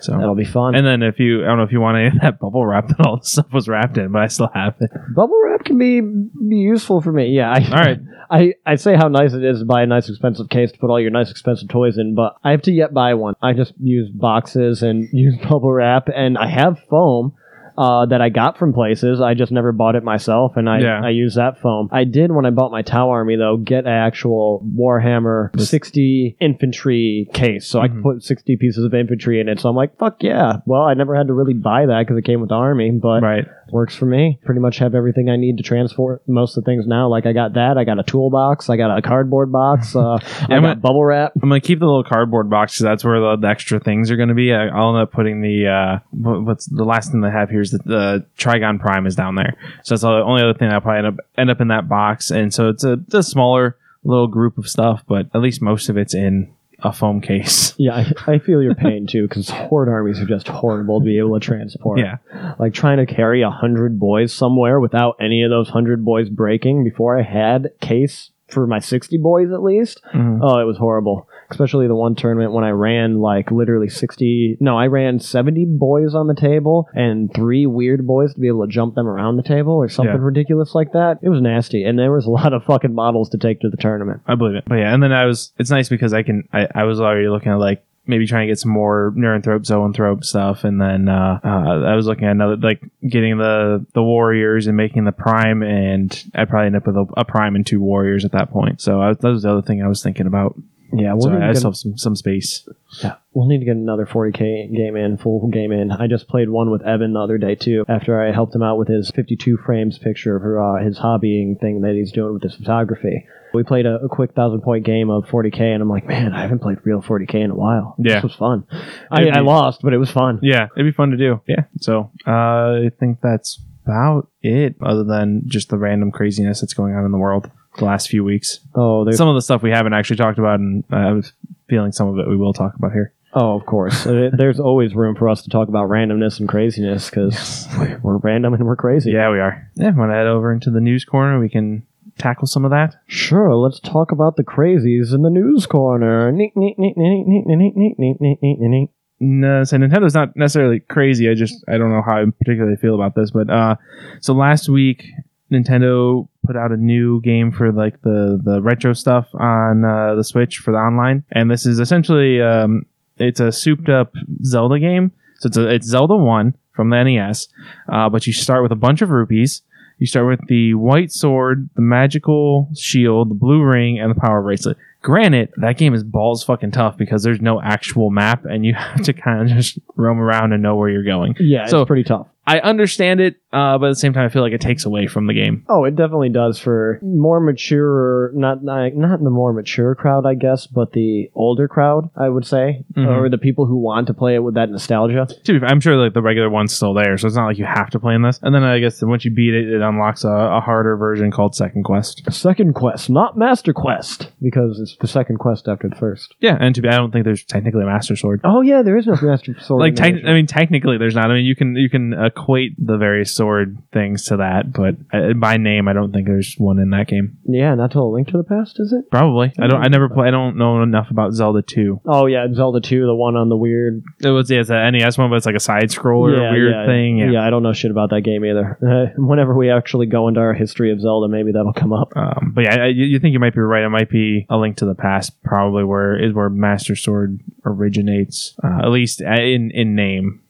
[0.00, 0.74] So that'll be fun.
[0.74, 2.88] and then if you, I don't know if you want any of that bubble wrap
[2.88, 4.90] that all the stuff was wrapped in, but I still have it.
[5.14, 7.28] Bubble wrap can be, be useful for me.
[7.28, 7.50] Yeah.
[7.52, 7.98] I, All right.
[8.32, 10.88] I, I say how nice it is to buy a nice expensive case to put
[10.88, 13.34] all your nice expensive toys in, but I have to yet buy one.
[13.42, 17.32] I just use boxes and use bubble wrap, and I have foam.
[17.80, 19.22] Uh, that I got from places.
[19.22, 21.00] I just never bought it myself, and I, Yeah.
[21.02, 21.88] I use that foam.
[21.90, 27.26] I did when I bought my Tau Army though get an actual Warhammer 60 infantry
[27.32, 28.02] case, so I could Mhm.
[28.02, 29.60] put 60 pieces of infantry in it.
[29.60, 30.58] So I'm like, fuck yeah.
[30.66, 33.22] Well, I never had to really buy that because it came with the army, but
[33.22, 33.46] Right.
[33.72, 34.38] Works for me.
[34.44, 37.08] Pretty much have everything I need to transport most of the things now.
[37.08, 40.18] Like I got that, I got a toolbox, I got a cardboard box, uh, I
[40.18, 41.32] got gonna- bubble wrap.
[41.42, 44.16] I'm gonna keep the little cardboard box because that's where the, the extra things are
[44.16, 44.52] gonna be.
[44.52, 47.70] I, I'll end up putting the uh, what's the last thing they have here is
[47.70, 50.98] that the Trygon Prime is down there, so that's the only other thing I'll probably
[50.98, 52.30] end up end up in that box.
[52.30, 55.88] And so it's a, it's a smaller little group of stuff, but at least most
[55.88, 57.74] of it's in a foam case.
[57.80, 57.94] Yeah,
[58.26, 61.40] I, I feel your pain too because horde armies are just horrible to be able
[61.40, 61.98] to transport.
[61.98, 62.18] Yeah,
[62.58, 66.84] like trying to carry a hundred boys somewhere without any of those hundred boys breaking
[66.84, 70.02] before I had case for my sixty boys at least.
[70.12, 70.40] Mhm.
[70.42, 71.26] Oh, it was horrible.
[71.50, 74.58] Especially the one tournament when I ran like literally 60.
[74.60, 78.66] No, I ran 70 boys on the table and three weird boys to be able
[78.66, 80.20] to jump them around the table or something Yeah.
[80.20, 81.18] ridiculous like that.
[81.22, 81.84] It was nasty.
[81.84, 84.20] And there was a lot of fucking models to take to the tournament.
[84.26, 84.64] I believe it.
[84.66, 87.28] But yeah, and then I was it's nice because I can I, I was already
[87.28, 91.38] looking at like maybe trying to get some more Neuranthrope, Zoanthrope stuff, and then uh,
[91.44, 91.48] uh,
[91.84, 96.10] I was looking at another like getting the the warriors and making the prime, and
[96.34, 98.80] I'd probably end up with a, a prime and two warriors at that point.
[98.80, 100.56] So I, that was the other thing I was thinking about.
[100.92, 102.68] Yeah, we'll, So need I to get, still have some some space.
[103.02, 105.90] yeah, we'll need to get another 40k game in, full game in.
[105.92, 107.84] I just played one with Evan the other day too.
[107.88, 111.82] After I helped him out with his 52 frames picture for uh, his hobbying thing
[111.82, 113.26] that he's doing with his photography.
[113.52, 116.42] We played a, a quick thousand point game of 40k, and I'm like, man, I
[116.42, 117.96] haven't played real 40k in a while.
[117.98, 118.14] Yeah.
[118.14, 118.64] this was fun.
[119.10, 120.38] I, I lost, but it was fun.
[120.42, 121.40] Yeah, it'd be fun to do.
[121.48, 121.64] Yeah.
[121.80, 126.94] So uh, I think that's about it, other than just the random craziness that's going
[126.94, 128.60] on in the world the last few weeks.
[128.74, 131.32] Oh, Some of the stuff we haven't actually talked about, and uh, I was
[131.68, 133.12] feeling some of it we will talk about here.
[133.32, 134.06] Oh, of course.
[134.06, 137.68] Uh, There's always room for us to talk about randomness and craziness because
[138.02, 139.12] we're random and we're crazy.
[139.12, 139.70] Yeah, we are.
[139.76, 141.38] Yeah, want to head over into the news corner?
[141.38, 141.86] We can
[142.18, 142.96] tackle some of that.
[143.06, 146.32] Sure, let's talk about the crazies in the news corner.
[146.32, 148.90] Neat, neat, neat, neat, neat, neat, neat, neat, neat, neat, neat.
[149.20, 151.30] No, so Nintendo's not necessarily crazy.
[151.30, 153.76] I just I don't know how I particularly feel about this, but uh,
[154.20, 155.04] so last week
[155.52, 160.24] Nintendo put out a new game for like the the retro stuff on uh, the
[160.24, 162.86] Switch for the online, and this is essentially um,
[163.18, 165.12] it's a souped up Zelda game.
[165.40, 167.48] So it's a, it's Zelda one from the NES,
[167.88, 169.62] uh, but you start with a bunch of rupees.
[169.98, 174.40] You start with the white sword, the magical shield, the blue ring, and the power
[174.42, 174.78] bracelet.
[175.02, 179.02] Granted, that game is balls fucking tough because there's no actual map, and you have
[179.02, 181.36] to kind of just roam around and know where you're going.
[181.38, 182.26] Yeah, So- it's pretty tough.
[182.46, 185.06] I understand it, uh, but at the same time, I feel like it takes away
[185.06, 185.64] from the game.
[185.68, 190.34] Oh, it definitely does for more mature, not not not the more mature crowd, I
[190.34, 193.06] guess, but the older crowd, I would say, Mhm.
[193.08, 195.26] or the people who want to play it with that nostalgia.
[195.44, 197.58] To be fair, I'm sure like the regular one's still there, so it's not like
[197.58, 198.38] you have to play in this.
[198.42, 201.54] And then I guess once you beat it, it unlocks a, a harder version called
[201.54, 202.22] Second Quest.
[202.32, 206.34] Second quest, not master quest, because it's the second quest after the first.
[206.40, 208.40] Yeah, and to be, I don't think there's technically a Master Sword.
[208.44, 209.80] Oh yeah, there is no master sword.
[209.80, 210.30] like in the tec- original.
[210.30, 211.30] I mean, technically there's not.
[211.30, 215.32] I mean, you can you can equate the various sword things to that, but uh,
[215.32, 217.38] by name, I don't think there's one in that game.
[217.44, 219.10] yeah, not till a link to the past, is it?
[219.10, 219.50] Probably.
[219.58, 219.82] I don't.
[219.82, 220.28] I never play.
[220.28, 222.02] I don't know enough about Zelda Two.
[222.04, 225.16] Oh yeah, Zelda two, the one on the weird It was yeah, it's a NES
[225.16, 227.18] one, but it's like a side scroller yeah, weird yeah, thing.
[227.18, 227.46] Yeah.
[227.46, 228.76] I don't know shit about that game either.
[228.82, 232.12] Uh, whenever we actually go into our history of Zelda, maybe that'll come up.
[232.14, 233.84] Um, but yeah, I, you you think you might be right.
[233.84, 238.54] It might be a link to the past, probably where is where Master Sword originates,
[238.62, 240.42] uh, at least uh, in in name,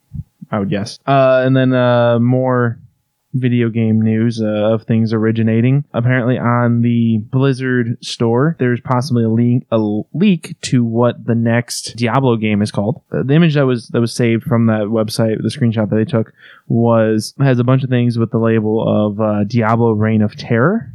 [0.50, 0.98] I would guess.
[1.06, 2.78] Uh, and then uh, more
[3.32, 5.84] video game news uh, of things originating.
[5.94, 9.78] Apparently, on the Blizzard store, there's possibly a leak a
[10.12, 13.02] leak to what the next Diablo game is called.
[13.12, 16.04] Uh, the image that was that was saved from that website, the screenshot that they
[16.04, 16.32] took,
[16.66, 20.92] was has a bunch of things with the label of uh, Diablo Reign of Terror.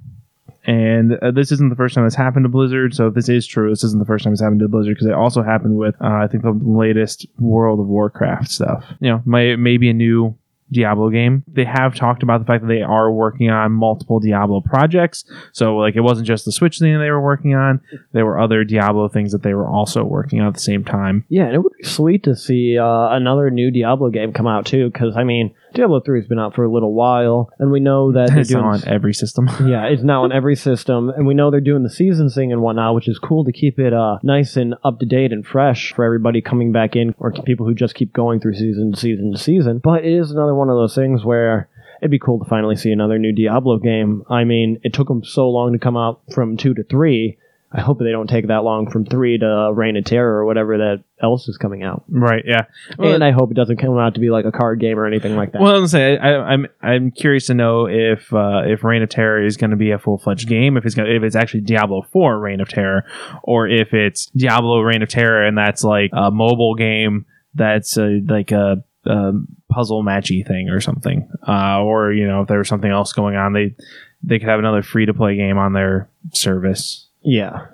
[0.65, 2.95] And uh, this isn't the first time it's happened to Blizzard.
[2.95, 5.07] So if this is true, this isn't the first time it's happened to Blizzard because
[5.07, 8.85] it also happened with uh, I think the latest World of Warcraft stuff.
[8.99, 10.37] You know, may, maybe a new
[10.71, 11.43] Diablo game.
[11.47, 15.23] They have talked about the fact that they are working on multiple Diablo projects.
[15.51, 17.81] So like it wasn't just the Switch thing they were working on.
[18.13, 21.25] There were other Diablo things that they were also working on at the same time.
[21.29, 24.65] Yeah, and it would be sweet to see uh, another new Diablo game come out
[24.65, 27.79] too, because I mean, Diablo three has been out for a little while, and we
[27.79, 28.63] know that they're It's doing.
[28.63, 29.47] on every system.
[29.67, 32.61] yeah, it's now on every system, and we know they're doing the season thing and
[32.61, 35.93] whatnot, which is cool to keep it uh, nice and up to date and fresh
[35.93, 38.99] for everybody coming back in, or to people who just keep going through season to
[38.99, 39.79] season to season.
[39.83, 41.69] But it is another one of those things where
[42.01, 44.23] it'd be cool to finally see another new Diablo game.
[44.29, 47.37] I mean, it took them so long to come out from two to three.
[47.71, 50.77] I hope they don't take that long from three to Reign of Terror or whatever
[50.77, 52.03] that else is coming out.
[52.07, 52.43] right.
[52.45, 52.65] Yeah.
[52.97, 55.35] and I hope it doesn't come out to be like a card game or anything
[55.35, 55.61] like that.
[55.61, 59.01] Well, I was gonna say I, I'm I'm curious to know if uh, if Reign
[59.01, 61.35] of Terror is going to be a full fledged game, if it's gonna, if it's
[61.35, 63.03] actually Diablo Four Reign of Terror,
[63.43, 67.25] or if it's Diablo Reign of Terror and that's like a mobile game
[67.55, 69.31] that's uh like a, a
[69.69, 73.35] puzzle matchy thing or something, uh, or you know if there was something else going
[73.35, 73.75] on, they
[74.23, 77.04] they could have another free to play game on their service.
[77.25, 77.65] Yeah,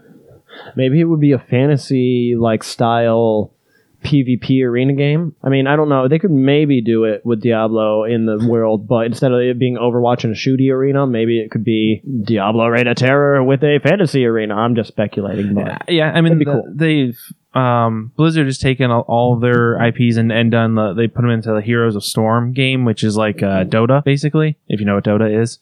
[0.75, 3.53] maybe it would be a fantasy like style
[4.03, 5.35] PvP arena game.
[5.43, 6.07] I mean, I don't know.
[6.07, 9.75] They could maybe do it with Diablo in the world, but instead of it being
[9.77, 13.79] Overwatch in a shooty arena, maybe it could be Diablo Reign of Terror with a
[13.83, 14.55] fantasy arena.
[14.55, 16.11] I'm just speculating, but Yeah.
[16.11, 16.63] I mean, the- cool.
[16.73, 17.19] they've
[17.53, 21.29] um, Blizzard has taken all, all their IPs and, and done the they put them
[21.31, 24.57] into the Heroes of Storm game, which is like uh, Dota, basically.
[24.67, 25.59] If you know what Dota is.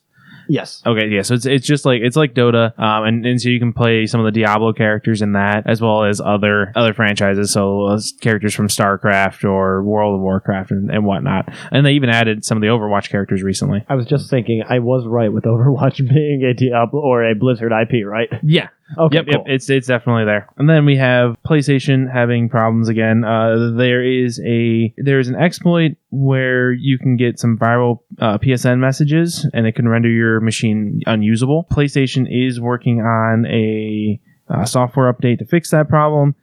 [0.50, 1.22] Yes, Okay, yeah.
[1.22, 4.06] So it's it's just like it's like Dota, um, and, and so you can play
[4.06, 7.52] some of the Diablo characters in that, as well as other other franchises.
[7.52, 11.48] So uh, characters from StarCraft or World of Warcraft and, and whatnot.
[11.70, 13.84] And they even added some of the Overwatch characters recently.
[13.88, 17.72] I was just thinking I was right with Overwatch being a Diablo or a Blizzard
[17.72, 18.28] IP, right?
[18.42, 19.34] Yeah, Okay, yep, cool.
[19.34, 19.42] yep.
[19.46, 20.48] It's it's definitely there.
[20.56, 23.24] And then we have PlayStation having problems again.
[23.24, 28.38] Uh, there is a there is an exploit where you can get some viral uh,
[28.38, 31.66] PSN messages, and it can render your machine unusable.
[31.70, 36.34] PlayStation is working on a uh, software update to fix that problem.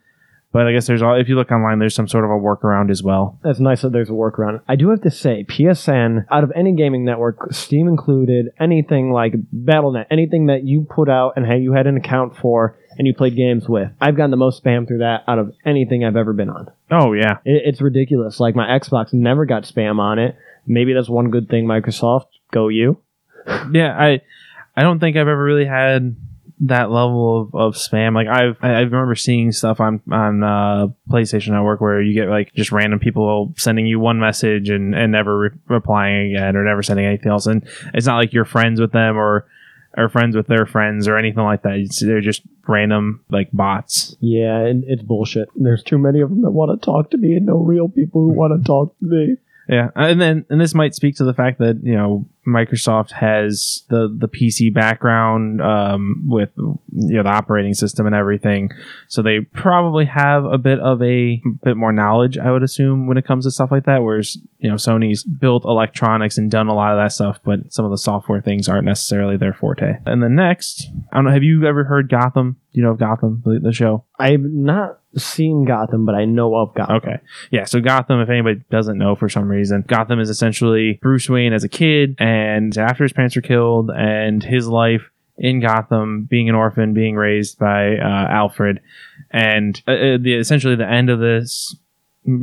[0.50, 2.90] But I guess there's all if you look online, there's some sort of a workaround
[2.90, 3.38] as well.
[3.42, 4.62] That's nice that there's a workaround.
[4.66, 9.34] I do have to say, PSN, out of any gaming network, Steam included, anything like
[9.54, 13.14] BattleNet, anything that you put out and hey, you had an account for and you
[13.14, 16.32] played games with, I've gotten the most spam through that out of anything I've ever
[16.32, 16.68] been on.
[16.90, 18.40] Oh yeah, It, it's ridiculous.
[18.40, 20.34] Like my Xbox never got spam on it.
[20.66, 22.26] Maybe that's one good thing, Microsoft.
[22.52, 22.98] Go you.
[23.70, 23.94] yeah.
[23.98, 24.22] I
[24.76, 26.16] I don't think I've ever really had
[26.60, 28.14] that level of, of spam.
[28.14, 32.52] Like I've I, remember seeing stuff on on uh, PlayStation Network where you get like
[32.54, 36.82] just random people sending you one message and and never re- replying again or never
[36.82, 37.46] sending anything else.
[37.46, 39.46] And it's not like you're friends with them or
[39.96, 41.74] or friends with their friends or anything like that.
[41.74, 44.16] It's, they're just random like bots.
[44.20, 45.48] Yeah, it, it's bullshit.
[45.56, 48.22] There's too many of them that want to talk to me and no real people
[48.22, 49.36] who want to talk to me.
[49.68, 53.84] Yeah, and then and this might speak to the fact that you know Microsoft has
[53.88, 58.70] the the PC background um, with you know the operating system and everything,
[59.06, 63.18] so they probably have a bit of a bit more knowledge, I would assume, when
[63.18, 64.02] it comes to stuff like that.
[64.02, 67.84] Whereas you know Sony's built electronics and done a lot of that stuff, but some
[67.84, 69.98] of the software things aren't necessarily their forte.
[70.06, 72.56] And then next, I don't know, have you ever heard Gotham?
[72.72, 74.04] Do you know of Gotham, the, the show?
[74.18, 76.96] I've not seen Gotham, but I know of Gotham.
[76.96, 77.18] Okay.
[77.50, 77.64] Yeah.
[77.64, 81.64] So Gotham, if anybody doesn't know for some reason, Gotham is essentially Bruce Wayne as
[81.64, 82.28] a kid and
[82.76, 87.58] after his parents are killed and his life in Gotham, being an orphan, being raised
[87.58, 88.80] by uh, Alfred.
[89.30, 91.76] And uh, uh, the, essentially the end of this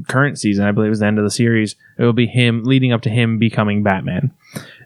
[0.07, 2.93] current season, I believe is the end of the series, it will be him leading
[2.93, 4.31] up to him becoming Batman.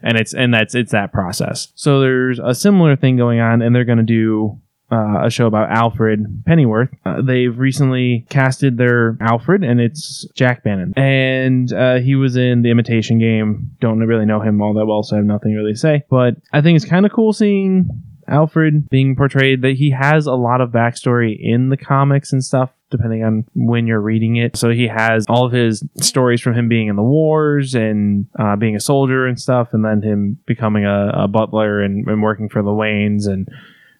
[0.02, 1.68] And it's and that's it's that process.
[1.74, 4.58] So there's a similar thing going on, and they're going to do
[4.90, 6.90] uh, a show about Alfred Pennyworth.
[7.04, 10.92] Uh, they've recently casted their Alfred, and it's Jack Bannon.
[10.96, 13.76] And uh, he was in The Imitation Game.
[13.80, 16.04] Don't really know him all that well, so I have nothing really to say.
[16.10, 17.88] But I think it's kind of cool seeing
[18.28, 22.70] Alfred being portrayed that he has a lot of backstory in the comics and stuff
[22.90, 24.56] depending on when you're reading it.
[24.56, 28.56] So he has all of his stories from him being in the wars and uh,
[28.56, 32.48] being a soldier and stuff, and then him becoming a, a butler and, and, working
[32.48, 33.26] for the Waynes.
[33.26, 33.48] And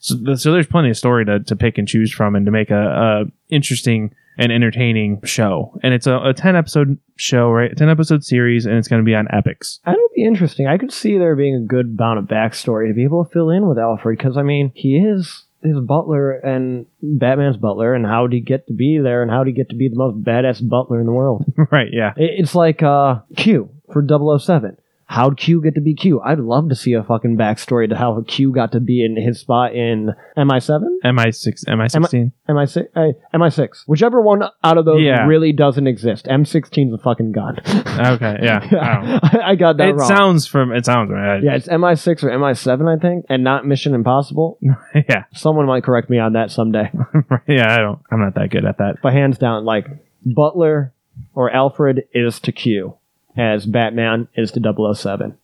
[0.01, 2.71] so, so, there's plenty of story to, to pick and choose from and to make
[2.71, 5.79] a, a interesting and entertaining show.
[5.83, 7.77] And it's a, a 10 episode show, right?
[7.77, 9.81] 10 episode series, and it's going to be on Epix.
[9.85, 10.67] That would be interesting.
[10.67, 13.51] I could see there being a good amount of backstory to be able to fill
[13.51, 18.27] in with Alfred because, I mean, he is his butler and Batman's butler, and how
[18.27, 20.25] did he get to be there, and how did he get to be the most
[20.25, 21.45] badass butler in the world?
[21.71, 22.15] right, yeah.
[22.17, 24.03] It- It's like uh, Q for
[24.39, 24.79] 007.
[25.11, 26.21] How'd Q get to be Q?
[26.21, 29.41] I'd love to see a fucking backstory to how Q got to be in his
[29.41, 32.31] spot in MI7, MI6, MI16.
[32.49, 35.27] MI6, uh, MI6, whichever one out of those Yeah.
[35.27, 36.27] really doesn't exist.
[36.27, 37.59] M16's a fucking gun.
[37.67, 38.61] Okay, yeah.
[38.81, 40.07] I don't I got that it wrong.
[40.09, 41.43] sounds from it sounds right.
[41.43, 44.59] yeah, it's MI6 or MI7, I think, and not Mission Impossible.
[44.95, 46.89] yeah, Someone might correct me on that someday.
[47.49, 47.75] yeah.
[47.75, 47.99] I don't.
[48.13, 48.99] I'm not that good at that.
[49.03, 49.89] But hands down, like
[50.25, 50.95] Butler
[51.35, 52.95] or Alfred is to Q,
[53.41, 55.37] as Batman is to 007.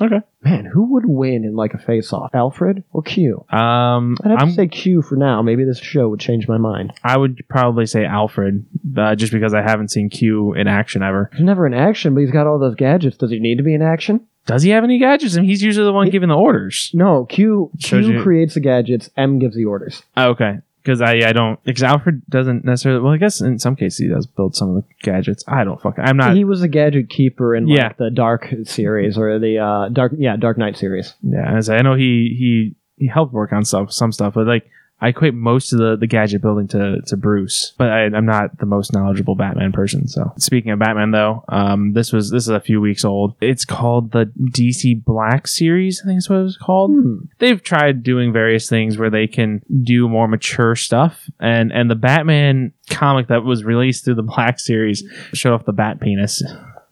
[0.00, 0.20] Okay.
[0.42, 3.44] Man, who would win in like a face-off, Alfred or Q?
[3.50, 5.42] Um, I'd have I'm, to say Q for now.
[5.42, 6.92] Maybe this show would change my mind.
[7.02, 8.64] I would probably say Alfred,
[8.96, 11.30] uh, just because I haven't seen Q in action ever.
[11.32, 13.16] He's never in action, but he's got all those gadgets.
[13.16, 14.20] Does he need to be in action?
[14.46, 15.36] Does he have any gadgets?
[15.36, 16.90] I mean, he's usually the one He- giving the orders.
[16.94, 19.10] No, Q Shows Q you- creates the gadgets.
[19.16, 20.02] M gives the orders.
[20.16, 20.58] Oh, okay.
[20.88, 23.02] Because I, I don't because Alfred doesn't necessarily.
[23.02, 25.44] Well, I guess in some cases he does build some of the gadgets.
[25.46, 26.34] I don't fuck I'm not.
[26.34, 27.92] he was a gadget keeper in like Yeah.
[27.98, 31.14] the Dark series or the uh, Dark yeah Dark Knight series.
[31.22, 34.64] Yeah, as I know he he he helped work on stuff, some stuff, but like
[35.00, 38.58] I equate most of the, the gadget building to, to Bruce, but I, I'm not
[38.58, 40.08] the most knowledgeable Batman person.
[40.08, 43.36] So speaking of Batman, though, um, this was this is a few weeks old.
[43.40, 46.02] It's called the DC Black series.
[46.02, 46.90] I think is what it was called.
[46.90, 47.16] Hmm.
[47.38, 51.94] They've tried doing various things where they can do more mature stuff, and and the
[51.94, 56.42] Batman comic that was released through the Black series showed off the bat penis.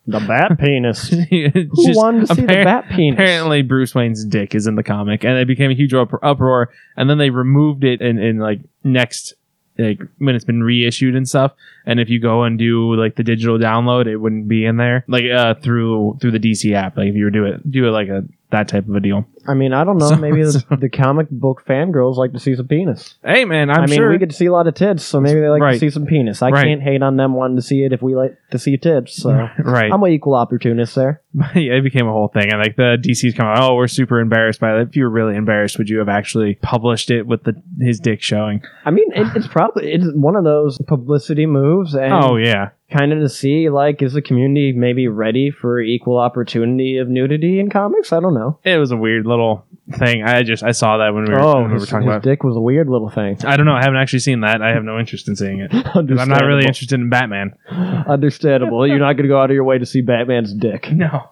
[0.06, 1.08] The bat penis.
[1.08, 1.26] Who
[1.84, 3.18] Just wanted to see the appar- bat penis?
[3.18, 6.70] Apparently, Bruce Wayne's dick is in the comic, and it became a huge up- uproar.
[6.96, 9.34] And then they removed it in, in like next,
[9.78, 11.52] like when it's been reissued and stuff.
[11.86, 15.04] And if you go and do like the digital download, it wouldn't be in there,
[15.08, 16.96] like uh through through the DC app.
[16.96, 18.24] Like if you were do it do it like a
[18.56, 19.24] that type of a deal.
[19.48, 20.08] I mean, I don't know.
[20.16, 23.14] So- maybe the, so- the comic book fangirls like to see some penis.
[23.24, 24.10] Hey man, I'm i mean, sure.
[24.10, 25.72] we get to see a lot of tits, so maybe they like Right.
[25.74, 26.42] to see some penis.
[26.42, 26.64] I Right.
[26.64, 29.16] can't hate on them wanting to see it if we like to see tits.
[29.22, 31.22] So right, I'm an equal opportunist there.
[31.54, 34.20] yeah, it became a whole thing, and like the DC's come out, oh, we're super
[34.20, 34.88] embarrassed by that.
[34.88, 38.22] If you were really embarrassed, would you have actually published it with the his dick
[38.22, 38.62] showing?
[38.84, 43.12] I mean, it, it's probably it's one of those publicity moves, and oh yeah, kind
[43.12, 47.70] of to see like is the community maybe ready for equal opportunity of nudity in
[47.70, 48.12] comics?
[48.12, 48.58] I don't know.
[48.64, 49.64] it was a weird little
[49.98, 50.22] thing.
[50.22, 52.16] I just I saw that when we were, oh, when we were his, talking his
[52.16, 52.22] about.
[52.22, 53.38] dick was a weird little thing.
[53.44, 53.74] I don't know.
[53.74, 54.62] I haven't actually seen that.
[54.62, 55.72] I have no interest in seeing it.
[55.94, 57.54] I'm not really interested in Batman.
[58.08, 58.86] Understandable.
[58.86, 60.88] You're not going to go out of your way to see Batman's dick.
[60.96, 61.28] No,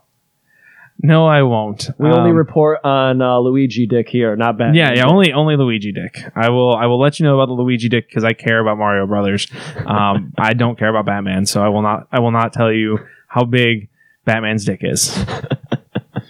[1.02, 1.90] no, I won't.
[1.98, 4.74] We only Um, report on uh, Luigi dick here, not Batman.
[4.74, 6.18] yeah, yeah, only only Luigi Dick.
[6.36, 8.78] I will I will let you know about the Luigi Dick because I care about
[8.78, 9.46] Mario Brothers.
[9.84, 12.98] Um, I don't care about Batman, so I will not I will not tell you
[13.28, 13.88] how big
[14.24, 15.24] Batman's dick is.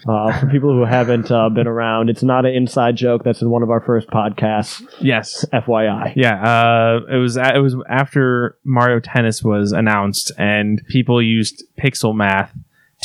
[0.07, 3.25] Uh, for people who haven't uh, been around, it's not an inside joke.
[3.25, 4.83] That's in one of our first podcasts.
[5.01, 6.13] Yes, FYI.
[6.15, 12.15] Yeah, uh, it was it was after Mario Tennis was announced, and people used pixel
[12.15, 12.53] math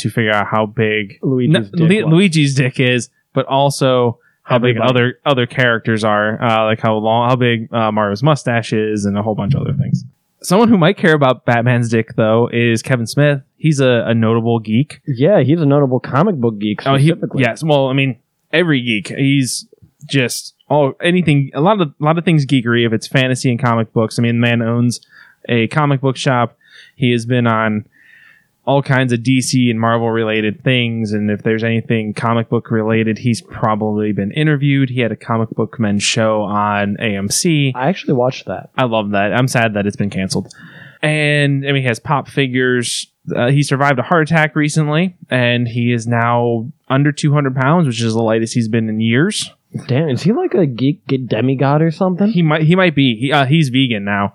[0.00, 4.58] to figure out how big Luigi's N- dick Lu- Luigi's dick is, but also how
[4.58, 9.04] big other other characters are, uh, like how long, how big uh, Mario's mustache is,
[9.04, 10.04] and a whole bunch of other things.
[10.42, 13.42] Someone who might care about Batman's dick though is Kevin Smith.
[13.56, 15.00] He's a, a notable geek.
[15.06, 17.62] Yeah, he's a notable comic book geek Oh, he yes.
[17.62, 18.18] Well, I mean,
[18.52, 19.08] every geek.
[19.08, 19.68] He's
[20.08, 21.50] just all anything.
[21.54, 22.86] A lot of a lot of things geekery.
[22.86, 25.00] If it's fantasy and comic books, I mean, the man owns
[25.48, 26.56] a comic book shop.
[26.96, 27.86] He has been on
[28.70, 33.18] all kinds of DC and Marvel related things, and if there's anything comic book related,
[33.18, 34.90] he's probably been interviewed.
[34.90, 37.72] He had a comic book men show on AMC.
[37.74, 38.70] I actually watched that.
[38.78, 39.32] I love that.
[39.32, 40.52] I'm sad that it's been canceled.
[41.02, 43.10] And I mean, he has pop figures.
[43.34, 48.00] Uh, he survived a heart attack recently, and he is now under 200 pounds, which
[48.00, 49.50] is the lightest he's been in years.
[49.86, 52.28] Damn, is he like a geek demigod or something?
[52.28, 53.14] He might he might be.
[53.14, 54.34] He, uh, he's vegan now.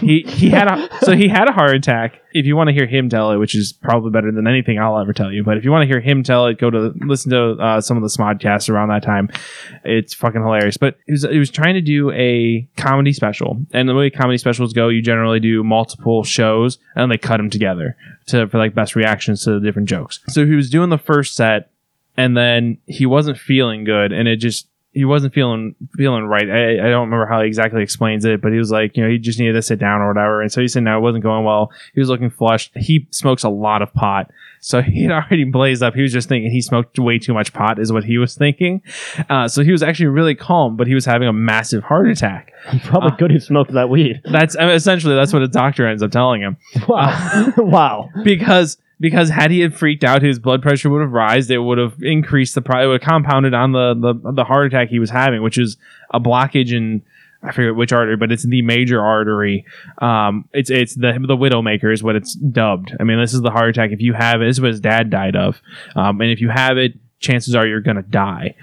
[0.00, 2.22] He he had a so he had a heart attack.
[2.32, 4.98] If you want to hear him tell it, which is probably better than anything I'll
[4.98, 7.30] ever tell you, but if you want to hear him tell it, go to listen
[7.32, 9.28] to uh, some of the Smodcasts around that time.
[9.84, 10.78] It's fucking hilarious.
[10.78, 14.38] But he was he was trying to do a comedy special, and the way comedy
[14.38, 17.96] specials go, you generally do multiple shows and they cut them together
[18.28, 20.20] to for like best reactions to the different jokes.
[20.28, 21.70] So he was doing the first set,
[22.16, 26.50] and then he wasn't feeling good, and it just he wasn't feeling feeling right.
[26.50, 29.08] I, I don't remember how he exactly explains it, but he was like, you know,
[29.08, 30.42] he just needed to sit down or whatever.
[30.42, 31.70] And so he said, no, it wasn't going well.
[31.94, 32.72] He was looking flushed.
[32.76, 34.30] He smokes a lot of pot.
[34.60, 35.94] So he had already blazed up.
[35.94, 38.82] He was just thinking he smoked way too much pot, is what he was thinking.
[39.28, 42.52] Uh, so he was actually really calm, but he was having a massive heart attack.
[42.70, 44.20] He probably uh, good he smoked that weed.
[44.24, 46.56] That's I mean, essentially that's what a doctor ends up telling him
[46.88, 47.52] Wow.
[47.56, 48.08] wow.
[48.24, 51.50] because because had he had freaked out, his blood pressure would have rised.
[51.50, 54.66] It would have increased the pri- it would have compounded on the, the the heart
[54.66, 55.76] attack he was having, which is
[56.12, 57.02] a blockage in
[57.42, 59.64] I forget which artery, but it's the major artery.
[59.98, 62.94] Um, it's it's the the widowmaker is what it's dubbed.
[63.00, 63.92] I mean, this is the heart attack.
[63.92, 65.60] If you have it, this is what his dad died of,
[65.96, 68.56] um, and if you have it, chances are you're gonna die.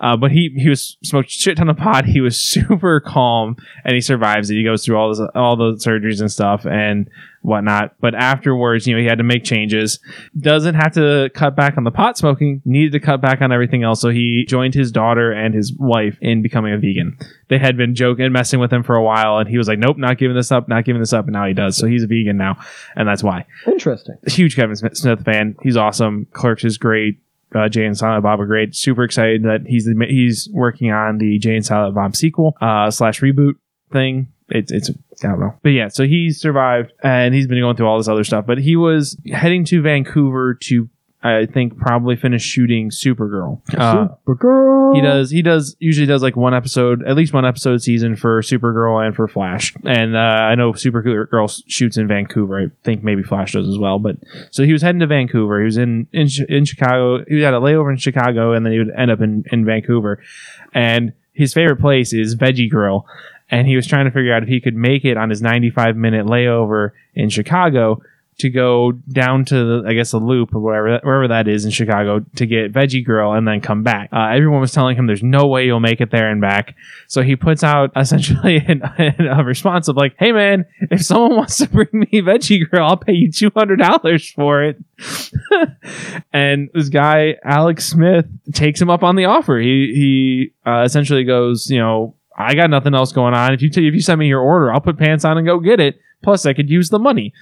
[0.00, 2.04] Uh, but he he was smoked shit ton of pot.
[2.04, 4.54] He was super calm, and he survives it.
[4.54, 7.08] He goes through all this, all the surgeries and stuff and
[7.44, 7.94] whatnot.
[8.00, 10.00] But afterwards, you know, he had to make changes.
[10.38, 12.62] Doesn't have to cut back on the pot smoking.
[12.64, 14.00] Needed to cut back on everything else.
[14.00, 17.18] So he joined his daughter and his wife in becoming a vegan.
[17.48, 19.98] They had been joking, messing with him for a while, and he was like, "Nope,
[19.98, 21.76] not giving this up, not giving this up." And now he does.
[21.76, 22.56] So he's a vegan now,
[22.96, 23.46] and that's why.
[23.66, 24.16] Interesting.
[24.26, 25.56] Huge Kevin Smith Smith fan.
[25.62, 26.26] He's awesome.
[26.32, 27.20] Clerks is great.
[27.54, 28.74] Uh, Jay and Silent Bob are great.
[28.74, 33.20] Super excited that he's he's working on the Jay and Silent Bob sequel uh, slash
[33.20, 33.54] reboot
[33.92, 34.28] thing.
[34.48, 35.88] It's it's I don't know, but yeah.
[35.88, 38.46] So he survived, and he's been going through all this other stuff.
[38.46, 40.88] But he was heading to Vancouver to
[41.24, 43.62] I think probably finish shooting Supergirl.
[43.76, 44.94] Uh, Supergirl.
[44.94, 45.30] he does.
[45.30, 45.74] He does.
[45.78, 49.74] Usually does like one episode, at least one episode season for Supergirl and for Flash.
[49.84, 52.60] And uh, I know Supergirl shoots in Vancouver.
[52.60, 53.98] I think maybe Flash does as well.
[53.98, 54.16] But
[54.50, 55.60] so he was heading to Vancouver.
[55.60, 57.24] He was in in, in Chicago.
[57.26, 60.22] He had a layover in Chicago, and then he would end up in in Vancouver.
[60.74, 63.06] And his favorite place is Veggie Grill.
[63.50, 65.96] And he was trying to figure out if he could make it on his 95
[65.96, 68.02] minute layover in Chicago
[68.38, 71.70] to go down to the, I guess the loop or whatever wherever that is in
[71.70, 74.08] Chicago to get Veggie Grill and then come back.
[74.12, 76.74] Uh, everyone was telling him there's no way you'll make it there and back.
[77.06, 78.82] So he puts out essentially an,
[79.18, 82.96] a response of like, "Hey man, if someone wants to bring me Veggie Grill, I'll
[82.96, 84.78] pay you two hundred dollars for it."
[86.32, 89.58] and this guy Alex Smith takes him up on the offer.
[89.58, 92.14] He he uh, essentially goes, you know.
[92.36, 93.54] I got nothing else going on.
[93.54, 95.60] If you t- if you send me your order, I'll put pants on and go
[95.60, 96.00] get it.
[96.24, 97.32] Plus, I could use the money.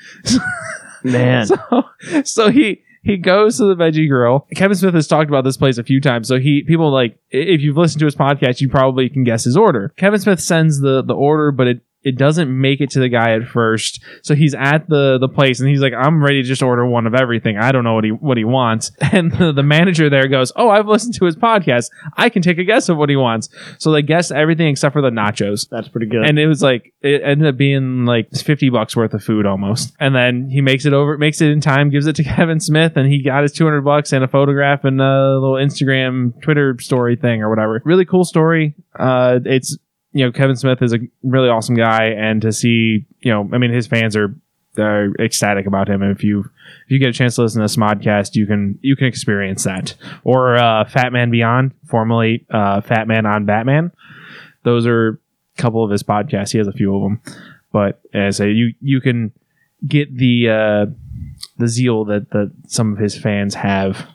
[1.03, 1.47] Man.
[2.03, 4.47] So, so he he goes to the veggie grill.
[4.55, 6.29] Kevin Smith has talked about this place a few times.
[6.29, 9.57] So he people like if you've listened to his podcast, you probably can guess his
[9.57, 9.93] order.
[9.97, 13.33] Kevin Smith sends the the order, but it it doesn't make it to the guy
[13.35, 14.03] at first.
[14.23, 17.07] So he's at the the place and he's like, I'm ready to just order one
[17.07, 17.57] of everything.
[17.59, 18.91] I don't know what he what he wants.
[19.13, 21.91] And the, the manager there goes, Oh, I've listened to his podcast.
[22.17, 23.51] I can take a guess of what he wants.
[23.79, 26.25] So they guess everything except for the nachos That's pretty good.
[26.25, 29.93] and it was like it ended up being like 50 bucks worth of food almost
[30.01, 32.97] and then he makes it over makes it in time gives it to kevin smith
[32.97, 37.17] and he got his 200 bucks and a photograph and a little instagram twitter story
[37.17, 39.77] thing or whatever really cool story uh it's
[40.13, 43.59] you know kevin smith is a really awesome guy and to see you know i
[43.59, 44.35] mean his fans are
[44.79, 46.03] are ecstatic about him.
[46.03, 48.97] And if you if you get a chance to listen to smodcast you can you
[48.97, 49.95] can experience that.
[50.25, 53.93] Or uh fat man beyond formerly uh fat man on batman.
[54.65, 55.21] Those are
[55.59, 56.53] a couple of his podcasts.
[56.53, 57.21] He has a few of them,
[57.73, 59.33] but as you you can
[59.87, 60.87] get the uh,
[61.59, 64.07] the zeal that that some of his fans have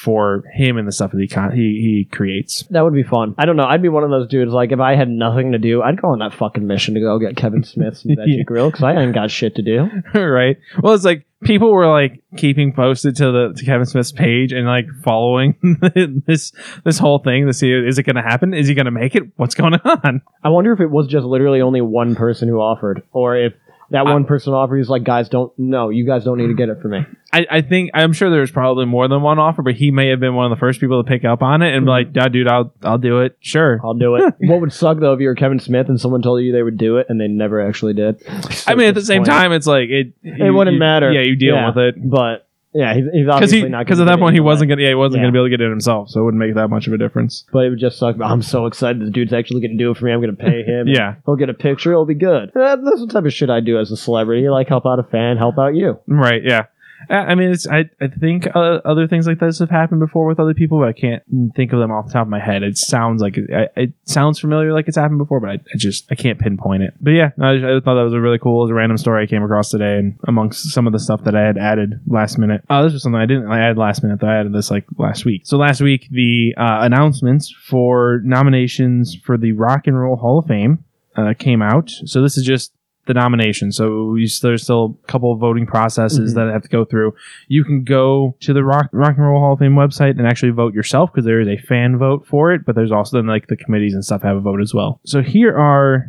[0.00, 2.64] for him and the stuff that he con- he he creates.
[2.70, 3.34] that would be fun.
[3.38, 3.66] I don't know.
[3.66, 4.52] I'd be one of those dudes.
[4.52, 7.18] Like if I had nothing to do, I'd go on that fucking mission to go
[7.18, 8.42] get Kevin Smith's veggie Yeah.
[8.44, 9.88] grill because I ain't got shit to do.
[10.18, 10.56] right.
[10.82, 14.66] Well, it's like people were like keeping posted to the to Kevin Smith's page and
[14.66, 15.54] like following
[16.26, 16.52] this
[16.84, 18.54] this whole thing to see is it going to happen?
[18.54, 19.24] Is he going to make it?
[19.36, 20.22] What's going on?
[20.42, 23.52] I wonder if it was just literally only one person who offered, or if
[23.90, 26.54] That I- one person offer, he's like, guys, don't no, you guys don't need to
[26.54, 27.04] get it for me.
[27.32, 30.18] I, I think I'm sure there's probably more than one offer, but he may have
[30.18, 32.08] been one of the first people to pick up on it and be mm-hmm.
[32.08, 33.36] like, "Yeah, dude, I'll I'll do it.
[33.40, 34.34] Sure." I'll do it.
[34.40, 36.76] what would suck though if you were Kevin Smith and someone told you they would
[36.76, 38.22] do it and they never actually did?
[38.66, 40.14] I mean, at the same time, it's like it.
[40.22, 41.12] it wouldn't matter.
[41.12, 44.06] Yeah, you deal Yeah, with it But yeah, he's, he's obviously he not because at
[44.06, 45.24] that point he wasn't gonna yeah he wasn't Yeah.
[45.24, 46.98] gonna be able to get it himself, so it wouldn't make that much of a
[46.98, 47.44] difference.
[47.52, 48.16] But it would just suck.
[48.22, 49.00] I'm so excited.
[49.04, 50.12] The dude's actually going to do it for me.
[50.12, 50.86] I'm going to pay him.
[50.88, 51.90] Yeah, He'll get a picture.
[51.92, 52.52] It'll be good.
[52.54, 54.48] That- That's the type of shit I do as a celebrity.
[54.48, 55.98] Like help out a fan, help out you.
[56.06, 56.42] right.
[56.44, 56.66] Yeah.
[57.08, 60.38] I mean, it's I, I think uh, other things like this have happened before with
[60.38, 61.22] other people, but I can't
[61.56, 62.62] think of them off the top of my head.
[62.62, 65.76] It sounds like it, I- it sounds familiar, like it's happened before, but I, I
[65.76, 66.94] just I can't pinpoint it.
[67.00, 69.22] But yeah, I, I thought that was a really cool, it was a random story
[69.22, 72.36] I came across today, and amongst some of the stuff that I had added last
[72.38, 72.62] minute.
[72.68, 74.20] Oh, this was something I didn't I add last minute.
[74.20, 75.42] Though I added this like last week.
[75.46, 80.46] So last week the uh, announcements for nominations for the Rock and Roll Hall of
[80.46, 80.84] Fame
[81.16, 81.90] uh, came out.
[81.90, 82.72] So this is just
[83.10, 83.72] the nomination.
[83.72, 86.34] So you, there's still a couple of voting processes Mhm.
[86.36, 87.12] that I have to go through.
[87.48, 90.50] You can go to the Rock Rock and Roll Hall of Fame website and actually
[90.52, 92.62] vote yourself because there is a fan vote for it.
[92.64, 95.00] But there's also then like the committees and stuff have a vote as well.
[95.04, 96.06] So here are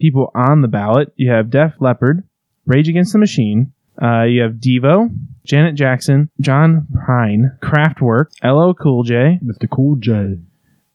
[0.00, 1.12] people on the ballot.
[1.16, 2.24] You have Def Leppard,
[2.66, 3.72] Rage Against the Machine.
[4.02, 5.10] Uh, you have Devo,
[5.44, 9.68] Janet Jackson, John Prine, Kraftwerk, LL Cool J, Mr.
[9.70, 10.38] Cool J.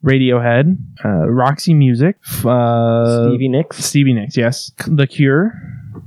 [0.05, 5.53] Radiohead, uh, Roxy Music, uh, Stevie Nicks, Stevie Nicks, yes, The Cure.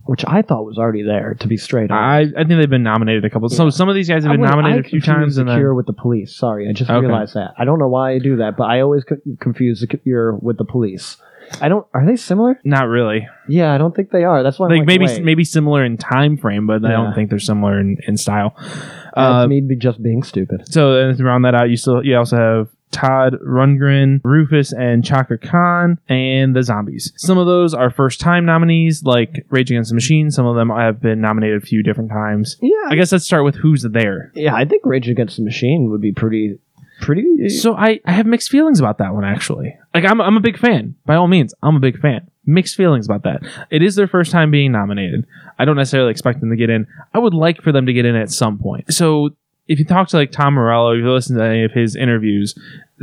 [0.07, 1.35] which I thought was already there.
[1.41, 3.49] To be straight, I, I think they've been nominated a couple.
[3.49, 3.71] So Yeah.
[3.71, 5.75] some of these guys have been nominated I a few times, the and then Cure
[5.75, 6.35] with the police.
[6.37, 7.01] Sorry, I just Okay.
[7.05, 7.55] realized that.
[7.59, 10.57] I don't know why I do that, but I always co- confuse the Cure with
[10.59, 11.17] the police.
[11.61, 11.85] I don't.
[11.93, 12.61] Are they similar?
[12.65, 13.27] not really.
[13.49, 14.45] Yeah, I don't think they are.
[14.45, 14.67] That's why.
[14.67, 15.25] I'm Like like maybe wait.
[15.25, 18.55] maybe similar in time frame, but I don't think they're similar in, in style.
[18.57, 20.73] That's Uh, me just being stupid.
[20.73, 25.05] so then to round that out, you still you also have Todd Rundgren, Rufus, and
[25.05, 27.13] Chaka Khan, and the Zombies.
[27.17, 30.31] Some of those are first time nominees, like Rage Against the Machine.
[30.31, 32.57] Some of them have been nominated a few different times.
[32.61, 34.33] Yeah, I guess let's start with who's there.
[34.35, 34.55] yeah.
[34.55, 36.59] I think Rage Against the Machine would be pretty,
[37.01, 37.49] pretty.
[37.49, 39.77] So I, I have mixed feelings about that one actually.
[39.95, 40.95] Like I'm I'm a big fan.
[41.07, 42.27] By all means, I'm a big fan.
[42.47, 43.43] Mixed feelings about that.
[43.71, 45.27] It is their first time being nominated.
[45.59, 46.87] I don't necessarily expect them to get in.
[47.15, 48.93] I would like for them to get in at some point.
[48.93, 49.31] So
[49.71, 52.59] if you talk to like Tom Morello, if you listen to any of his interviews,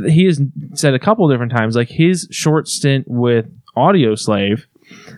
[0.06, 0.38] he has
[0.74, 4.66] said a couple different times, like his short stint with Audioslave,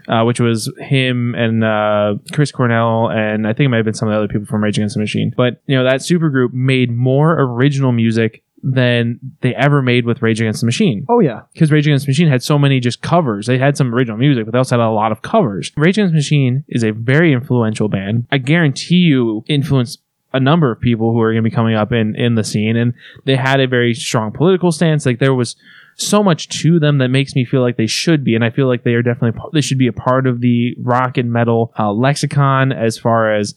[0.07, 3.95] uh, which was him and uh, Chris Cornell, and I think it might have been
[3.95, 5.35] some of the other people from Rage Against the Machine.
[5.37, 10.41] But you know that supergroup made more original music than they ever made with Rage
[10.41, 13.49] Against the Machine oh yeah, because Rage Against the Machine had so many just covers.
[13.49, 15.73] They had some original music, but they also had a lot of covers.
[15.77, 18.29] Rage Against the Machine is a very influential band.
[18.31, 19.99] I guarantee you influenced
[20.33, 22.77] a number of people who are going to be coming up in in the scene,
[22.77, 25.07] and they had a very strong political stance.
[25.07, 25.57] Like there was
[25.97, 28.67] so much to them that makes me feel like they should be, and I feel
[28.67, 31.93] like they are definitely they should be a part of the rock and metal uh,
[31.93, 33.55] lexicon as far as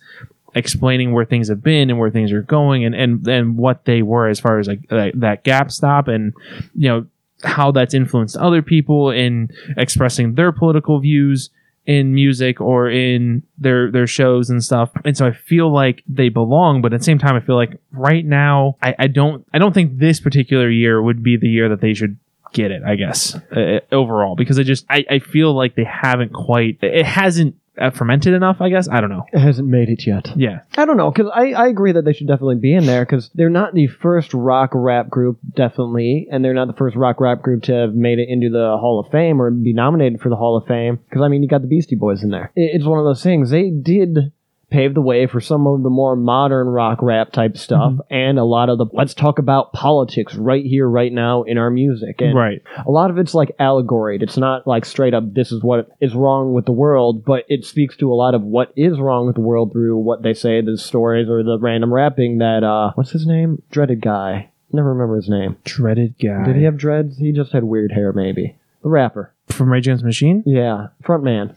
[0.55, 4.01] explaining where things have been and where things are going and and, and what they
[4.01, 6.34] were as far as like uh, that gap stop and
[6.76, 7.05] you know
[7.43, 11.49] how that's influenced other people in expressing their political views
[11.86, 14.91] in music or in their their shows and stuff.
[15.03, 17.79] And so i feel like they belong but at the same time i feel like
[17.91, 21.69] right now i, I don't i don't think this particular year would be the year
[21.69, 22.17] that they should
[22.51, 26.34] get it i guess uh, overall because i just I, I feel like they haven't
[26.34, 30.05] quite it hasn't uh, fermented enough i guess i don't know it hasn't made it
[30.05, 30.30] yet.
[30.36, 33.05] yeah I don't know because I, I agree that they should definitely be in there
[33.05, 37.19] because they're not the first rock rap group definitely, and they're not the first rock
[37.21, 40.30] rap group to have made it into the Hall of Fame or be nominated for
[40.30, 40.97] the Hall of Fame.
[41.07, 42.51] Because I mean, you got the Beastie Boys in there.
[42.55, 44.32] It- it's one of those things they did
[44.74, 48.43] pave the way for some of the more modern rock rap type stuff and a
[48.43, 52.36] lot of the let's talk about politics right here right now in our music and
[52.36, 54.24] right a lot of it's like allegoried.
[54.24, 57.65] It's not like straight up this is what is wrong with the world, but it
[57.65, 60.61] speaks to a lot of what is wrong with the world through what they say,
[60.61, 63.61] the stories or the random rapping that uh what's his name?
[63.69, 64.49] Dreaded guy.
[64.71, 65.57] Never remember his name.
[65.63, 67.19] dreaded guy Did he have dreads?
[67.19, 68.57] He just had weird hair maybe.
[68.82, 69.34] The rapper.
[69.49, 70.88] from rage against the machine Yeah.
[71.03, 71.55] Front man.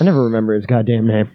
[0.00, 1.30] I never remember his goddamn name.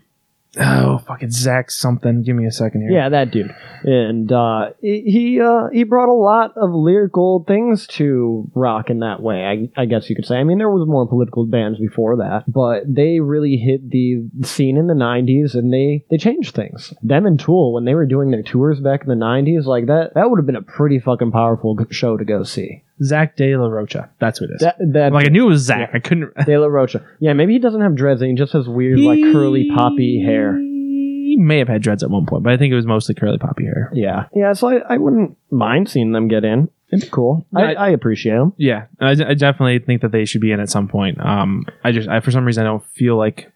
[0.58, 3.53] Oh fucking zach something give me a second here Yeah, that dude.
[3.84, 9.22] And uh, he uh, he brought a lot of lyrical things to rock in that
[9.22, 9.45] way.
[9.45, 10.38] I, I guess you could say.
[10.38, 14.78] I mean, there was more political bands before that, but they really hit the scene
[14.78, 16.93] in the '90s, and they they changed things.
[17.03, 20.14] Them and Tool, when they were doing their tours back in the '90s, like that,
[20.16, 22.85] that would have been a pretty fucking powerful show to go see.
[23.04, 24.10] Zach De La Rocha.
[24.20, 24.62] That's what it is.
[24.62, 25.91] That that like I knew it was Zach.
[25.93, 26.34] I couldn't.
[26.46, 27.06] De La Rocha.
[27.20, 30.58] Yeah, maybe he doesn't have dreads, and he just has weird like curly poppy hair.
[30.58, 33.38] He may have had dreads at one point, but I think it was mostly curly
[33.38, 33.89] poppy hair.
[33.93, 34.54] Yeah, yeah.
[34.54, 36.70] So I, I wouldn't mind seeing them get in.
[36.93, 37.46] It'd cool.
[37.54, 37.78] I, Right.
[37.78, 38.54] I appreciate them.
[38.58, 41.20] Yeah, I, I definitely think that they should be in at some point.
[41.20, 43.52] Um, I just, I, for some reason, I don't feel like,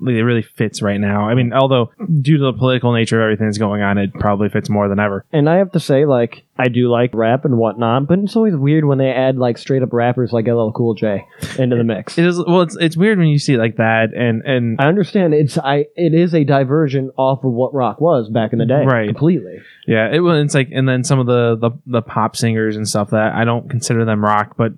[0.00, 1.28] it really fits right now.
[1.28, 1.90] I mean, although
[2.20, 4.98] due to the political nature of everything that's going on, it probably fits more than
[5.00, 5.24] ever.
[5.32, 8.54] And I have to say, like, I do like rap and whatnot, but it's always
[8.56, 11.26] weird when they add like straight up rappers like LL Cool J
[11.58, 12.18] into the mix.
[12.18, 14.86] It is well, it's it's weird when you see it like that, and and I
[14.86, 18.66] understand it's I it is a diversion off of what rock was back in the
[18.66, 19.06] day, Right.
[19.08, 19.60] Completely.
[19.86, 20.44] yeah, it was.
[20.44, 23.44] It's like, and then some of the the the pop singers and stuff that I
[23.44, 24.72] don't consider them rock, but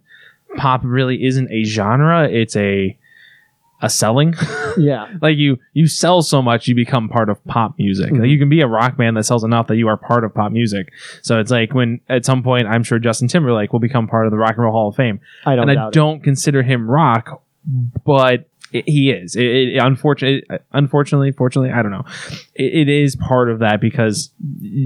[0.56, 2.28] pop really isn't a genre.
[2.28, 2.96] It's a
[3.80, 4.34] a selling.
[4.78, 8.20] Yeah, like you you sell so much you become part of pop music Mhm.
[8.20, 10.32] like you can be a rock band that sells enough that you are part of
[10.32, 14.06] pop music so it's like when at some point i'm sure justin timberlake will become
[14.06, 15.62] part of the rock and roll hall of fame I don't.
[15.68, 15.94] and i doubt it.
[15.94, 17.42] don't consider him rock
[18.04, 22.04] but i he is it, it, unfortunately unfortunately fortunately i don't know
[22.54, 24.30] it, it is part of that because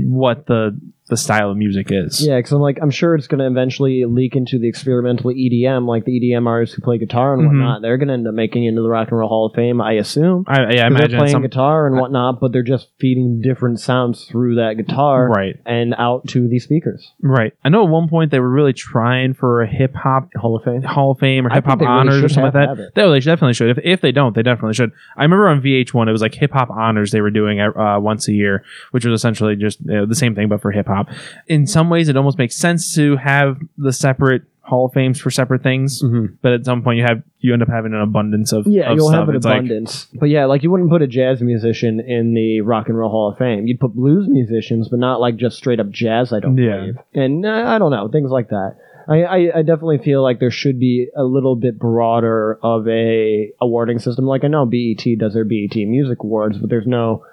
[0.06, 0.78] what the
[1.12, 4.04] the style of music is Yeah, because I'm like, I'm sure it's going to eventually
[4.06, 7.46] leak into the experimental EDM, like the EDM artists who play guitar and Mhm.
[7.48, 7.82] whatnot.
[7.82, 9.80] They're going to end up making it into the Rock and Roll Hall of Fame,
[9.80, 10.44] I assume.
[10.48, 13.40] I, yeah, I 'Cause they're imagine playing some guitar and whatnot, but they're just feeding
[13.42, 17.12] different sounds through that guitar right and out to the speakers.
[17.20, 20.64] right i know at one point they were really trying for a hip-hop Hall of
[20.64, 20.82] Fame.
[20.82, 22.92] Hall of Fame or Hip Hop really Honors or something like that.
[22.94, 23.70] They, they definitely should.
[23.70, 24.92] If, if they don't, they definitely should.
[25.16, 28.28] I remember on VH1, it was like Hip Hop Honors they were doing uh, once
[28.28, 31.01] a year, which was essentially just you know, the same thing but for hip hop.
[31.48, 35.28] In some ways, it almost makes sense to have the separate Hall of Fames for
[35.30, 36.36] separate things, Mhm.
[36.40, 38.96] but at some point you have you end up having an abundance of Yeah, of
[38.96, 39.18] you'll stuff.
[39.20, 40.06] have an It's like- abundance.
[40.18, 43.30] but yeah, like you wouldn't put a jazz musician in the Rock and Roll Hall
[43.32, 43.66] of Fame.
[43.66, 46.32] You'd put blues musicians, but not like just straight up jazz.
[46.32, 46.76] I don't Yeah.
[46.78, 46.96] believe.
[47.12, 48.76] And uh, I don't know things like that.
[49.08, 53.50] I, I, I definitely feel like there should be a little bit broader of a
[53.60, 54.26] awarding system.
[54.26, 57.24] Like I know BET does their BET Music Awards, but there's no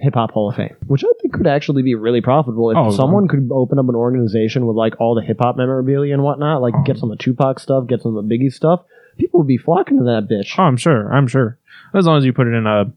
[0.00, 2.90] Hip Hop Hall of Fame, which I think could actually be really profitable if Oh,
[2.90, 6.62] someone could open up an organization with like all the hip hop memorabilia and whatnot,
[6.62, 6.82] like Oh.
[6.84, 8.82] get some of the Tupac stuff, get some of the Biggie stuff.
[9.18, 10.54] People would be flocking to that bitch.
[10.58, 11.12] Oh, I'm sure.
[11.12, 11.58] I'm sure.
[11.94, 12.92] As long as you put it in a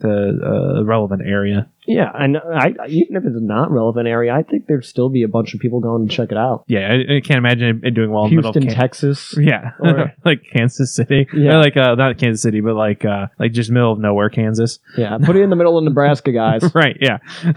[0.00, 1.68] the uh, relevant area.
[1.88, 5.22] Yeah, and I, even if it's a not relevant area, I think there'd still be
[5.22, 6.64] a bunch of people going to check it out.
[6.66, 9.34] Yeah, I, I can't imagine it doing well in Houston, Can- Texas.
[9.38, 11.26] Yeah, Or- like Kansas City.
[11.32, 11.54] Yeah.
[11.54, 14.78] Or like uh, not Kansas City, but like uh, like just middle of nowhere, Kansas.
[14.96, 16.62] Yeah, put it in the middle of Nebraska, guys.
[16.74, 16.96] right.
[17.00, 17.18] Yeah.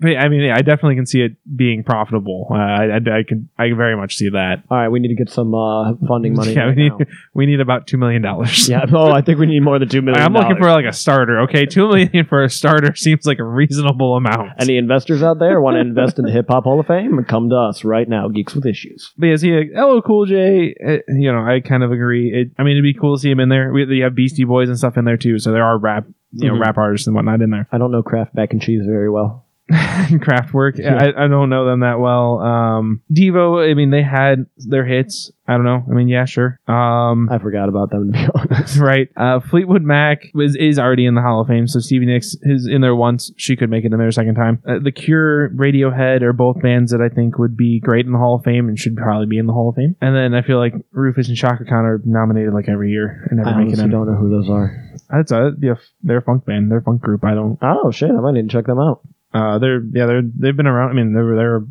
[0.00, 2.48] but I mean, yeah, I definitely can see it being profitable.
[2.50, 4.62] Uh, I, I, I can I can very much see that.
[4.70, 6.54] All right, we need to get some uh, funding money.
[6.54, 7.06] yeah, right we need now.
[7.34, 8.68] we need about two million dollars.
[8.68, 8.86] Yeah.
[8.92, 10.22] Oh, I think we need more than two million.
[10.22, 11.40] I'm looking for like a starter.
[11.40, 14.52] Okay, two million for a starter seems like a reasonable amount.
[14.58, 17.22] Any investors out there want to invest in the Hip Hop Hall of Fame?
[17.24, 19.12] Come to us right now, Geeks with Issues.
[19.18, 22.32] But yeah, see, like, LL Cool J, uh, you know, I kind of agree.
[22.32, 23.72] It, I mean, it'd be cool to see him in there.
[23.72, 26.48] We, you have Beastie Boys and stuff in there too, so there are rap, you
[26.48, 26.60] know, Mhm.
[26.60, 27.68] rap artists and whatnot in there.
[27.72, 29.43] I don't know Kraft mac and cheese very well.
[29.70, 30.96] Kraftwerk, Yeah.
[30.96, 32.38] I, I don't know them that well.
[32.40, 35.30] Um, Devo, I mean, they had their hits.
[35.46, 35.82] I don't know.
[35.90, 36.58] I mean, yeah, sure.
[36.68, 38.78] Um, I forgot about them to be honest.
[38.78, 39.08] right.
[39.16, 42.66] Uh, Fleetwood Mac was is already in the Hall of Fame, so Stevie Nicks is
[42.66, 43.30] in there once.
[43.36, 44.62] She could make it in there a second time.
[44.66, 48.18] Uh, the Cure, Radiohead are both bands that I think would be great in the
[48.18, 49.96] Hall of Fame and should probably be in the Hall of Fame.
[50.00, 53.38] And then I feel like Rufus and Chaka Khan are nominated like every year and
[53.38, 53.90] never I make it in.
[53.90, 54.82] don't know who those are.
[55.10, 56.70] That's a, yeah, they're a funk band.
[56.70, 57.22] They're a funk group.
[57.22, 57.58] I don't.
[57.60, 59.00] Oh shit, I might need to check them out.
[59.34, 60.90] Uh, they're yeah, they're they've been around.
[60.90, 61.62] I mean, they're they're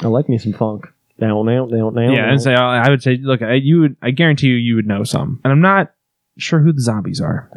[0.00, 0.86] I like me some funk.
[1.20, 2.12] Down, down, down, down.
[2.12, 4.76] yeah, and say I I would say, look, I, you would, I guarantee you, you
[4.76, 5.92] would know some, and I'm not
[6.36, 7.50] sure who the zombies are.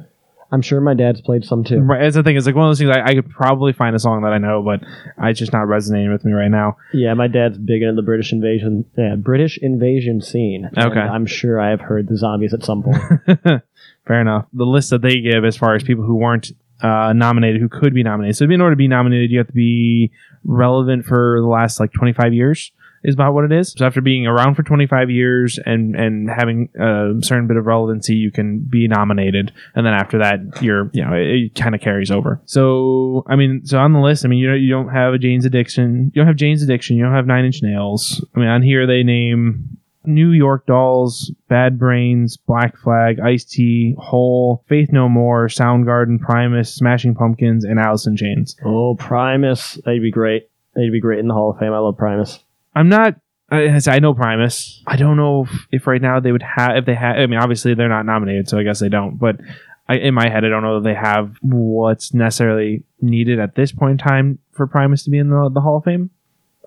[0.51, 1.79] I'm sure my dad's played some too.
[1.79, 2.35] Right, that's the thing.
[2.35, 2.89] It's like one of those things.
[2.89, 4.81] I, I could probably find a song that I know, but
[5.23, 6.77] it's just not resonating with me right now.
[6.91, 10.69] Yeah, my dad's big into the British invasion, yeah, British invasion scene.
[10.77, 10.99] Okay.
[10.99, 13.01] I'm sure I have heard the zombies at some point.
[14.07, 14.47] Fair enough.
[14.51, 16.51] The list that they give as far as people who weren't
[16.81, 18.35] uh, nominated, who could be nominated.
[18.37, 20.11] So, in order to be nominated, you have to be
[20.43, 22.71] relevant for the last like 25 years.
[23.03, 23.73] Is about what it is.
[23.75, 28.13] So after being around for 25 years and and having a certain bit of relevancy,
[28.13, 31.81] you can be nominated, and then after that, you're you know it, it kind of
[31.81, 32.39] carries over.
[32.45, 35.45] So I mean, so on the list, I mean, you you don't have a Jane's
[35.45, 38.23] Addiction, you don't have Jane's Addiction, you don't have Nine Inch Nails.
[38.35, 43.95] I mean, on here they name New York Dolls, Bad Brains, Black Flag, Ice T,
[43.97, 48.55] Hole, Faith No More, Soundgarden, Primus, Smashing Pumpkins, and Alice in Chains.
[48.65, 50.49] oh, Primus, that'd be great.
[50.75, 51.73] They'd be great in the Hall of Fame.
[51.73, 52.39] I love Primus.
[52.75, 53.15] I'm not.
[53.49, 54.81] I, I know Primus.
[54.87, 56.77] I don't know if, if right now they would have.
[56.77, 59.19] If they have, I mean, obviously they're not nominated, so I guess they don't.
[59.19, 59.41] But
[59.89, 63.73] I, in my head, I don't know that they have what's necessarily needed at this
[63.73, 66.09] point in time for Primus to be in the, the Hall of Fame.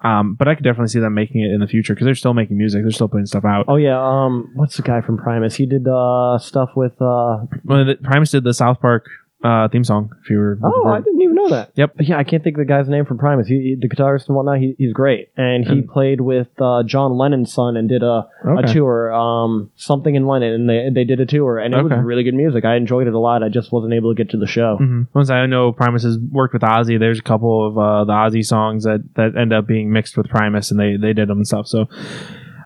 [0.04, 2.34] Um, but I could definitely see them making it in the future because they're still
[2.34, 2.82] making music.
[2.82, 3.64] They're still putting stuff out.
[3.68, 5.54] Oh yeah, um, what's the guy from Primus?
[5.56, 9.06] He did uh stuff with uh Well, Primus did the South Park
[9.44, 10.10] uh, theme song.
[10.24, 11.70] If you were, Oh, I didn't even know that.
[11.74, 11.96] Yep.
[12.00, 13.46] Yeah, I can't think of the guy's name from Primus.
[13.46, 14.58] He, he- the guitarist and whatnot.
[14.58, 18.26] He, he's great, and he And- played with uh, John Lennon's son and did a,
[18.46, 18.70] Okay.
[18.70, 21.94] a tour, um, something in Lennon, and they they did a tour, and it Okay.
[21.94, 22.64] was really good music.
[22.64, 23.42] I enjoyed it a lot.
[23.42, 24.78] I just wasn't able to get to the show.
[24.80, 25.02] Mm-hmm.
[25.14, 28.44] Once I know Primus has worked with Ozzy, there's a couple of uh, the Ozzy
[28.44, 31.46] songs that that end up being mixed with Primus, and they they did them and
[31.46, 31.66] stuff.
[31.66, 31.86] So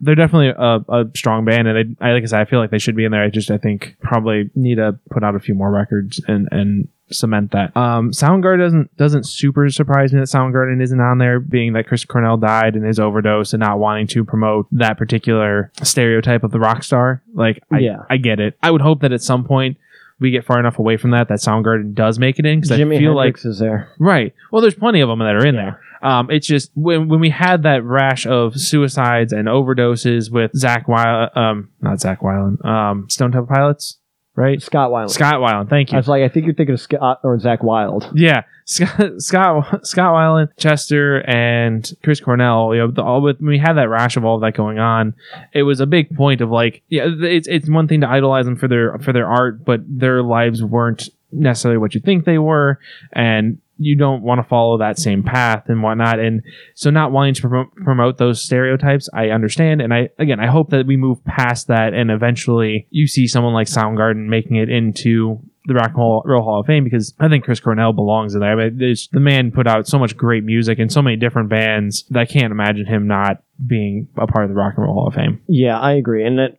[0.01, 2.71] they're definitely a, a strong band, and I, I like I said, I feel like
[2.71, 3.23] they should be in there.
[3.23, 6.89] I just I think probably need to put out a few more records and and
[7.11, 7.75] cement that.
[7.77, 12.05] Um, Soundgarden doesn't doesn't super surprise me that Soundgarden isn't on there, being that Chris
[12.05, 16.61] Cornell died in his overdose and not wanting to promote that particular stereotype of the
[16.61, 17.23] rock star.
[17.33, 18.03] Like, I, Yeah.
[18.11, 18.59] I get it.
[18.63, 19.79] I would hope that at some point
[20.21, 22.77] we get far enough away from that that Soundgarden does make it in because I
[22.77, 23.89] feel like Hendrix is there.
[23.99, 24.35] right.
[24.53, 25.63] Well, there's plenty of them that are in Yeah.
[25.63, 25.81] there.
[26.03, 30.87] Um, it's just when when we had that rash of suicides and overdoses with Zach
[30.87, 33.99] Weiland, um, not Zach Weiland, um, Stone Temple Pilots,
[34.39, 34.63] right?
[34.63, 35.11] Scott Weiland.
[35.11, 35.97] Scott Weiland, thank you.
[35.97, 38.09] I was like, I think you're thinking of Scott or Zakk Wylde.
[38.15, 42.75] Yeah, Scott Scott Scott Weiland, Chester, and Chris Cornell.
[42.75, 45.15] You know, the, all with when we had that rash of all that going on,
[45.53, 48.57] it was a big point of like, yeah, it's it's one thing to idolize them
[48.57, 52.79] for their for their art, but their lives weren't necessarily what you think they were,
[53.13, 56.19] and you don't want to follow that same path and whatnot.
[56.19, 56.43] And
[56.75, 59.81] so, not wanting to promote, promote those stereotypes, I understand.
[59.81, 63.55] And I again, I hope that we move past that, and eventually you see someone
[63.55, 67.45] like Soundgarden making it into the Rock and Roll, Hall of Fame because I think
[67.45, 68.59] Chris Cornell belongs in there.
[68.59, 68.79] I mean,
[69.13, 72.25] the man put out so much great music and so many different bands that I
[72.25, 75.43] can't imagine him not being a part of the Rock and Roll Hall of Fame.
[75.47, 76.25] Yeah, I agree.
[76.27, 76.57] And that,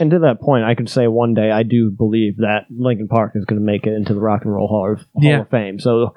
[0.00, 3.32] and to that point, I could say one day I do believe that Linkin Park
[3.34, 5.40] is going to make it into the Rock and Roll Hall of, Hall Yeah.
[5.42, 5.78] of Fame.
[5.78, 6.14] So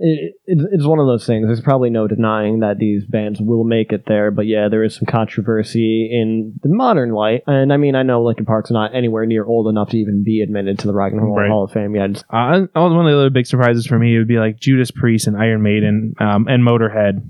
[0.00, 1.46] it, it, it's one of those things.
[1.46, 4.30] There's probably no denying that these bands will make it there.
[4.30, 7.42] But yeah, there is some controversy in the modern light.
[7.46, 10.40] And I mean, I know Linkin Park's not anywhere near old enough to even be
[10.40, 11.50] admitted to the Rock and Roll Right.
[11.50, 12.22] Hall of Fame yet.
[12.32, 15.26] Uh, and one of the other big surprises for me would be like Judas Priest
[15.26, 17.22] and Iron Maiden um, and Motorhead.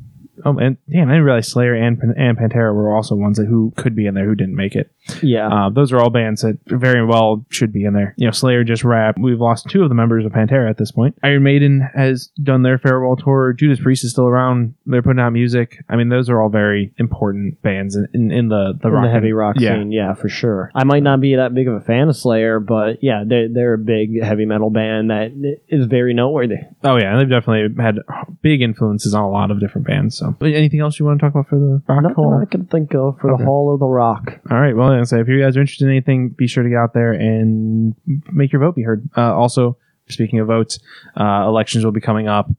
[0.44, 3.72] Oh, and damn, I didn't realize Slayer and, and Pantera were also ones that who
[3.76, 4.90] could be in there who didn't make it.
[5.22, 5.48] Yeah.
[5.48, 8.14] Uh, those are all bands that very well should be in there.
[8.16, 9.18] You know, Slayer just wrapped.
[9.18, 11.16] We've lost two of the members of Pantera at this point.
[11.22, 13.52] Iron Maiden has done their farewell tour.
[13.52, 14.74] Judas Priest is still around.
[14.86, 15.84] They're putting out music.
[15.88, 19.04] I mean, those are all very important bands in, in, in the the in rock
[19.04, 19.74] the heavy rock yeah.
[19.74, 20.70] scene, yeah, for sure.
[20.74, 23.74] I might not be that big of a fan of Slayer, but yeah, they're, they're
[23.74, 25.32] a big heavy metal band that
[25.68, 26.56] is very noteworthy.
[26.84, 27.98] Oh yeah, they've definitely had
[28.42, 30.16] big influences on a lot of different bands.
[30.16, 32.38] So, anything else you want to talk about for the rock Nothing hall?
[32.42, 33.42] I can think of for Okay.
[33.42, 34.40] the Hall of the Rock.
[34.50, 34.76] All right.
[34.76, 37.12] Well, so if you guys are interested in anything, be sure to get out there
[37.12, 37.94] and
[38.32, 39.08] make your vote be heard.
[39.16, 39.76] Uh, also,
[40.08, 40.78] speaking of votes,
[41.16, 42.50] uh, elections will be coming up.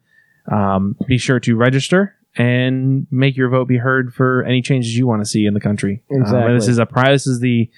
[0.51, 5.05] Um, be sure to register and make your vote be heard for any changes you
[5.05, 6.01] want to see in the country.
[6.09, 6.53] Um, and Exactly.
[6.55, 7.69] this is a pri- This is the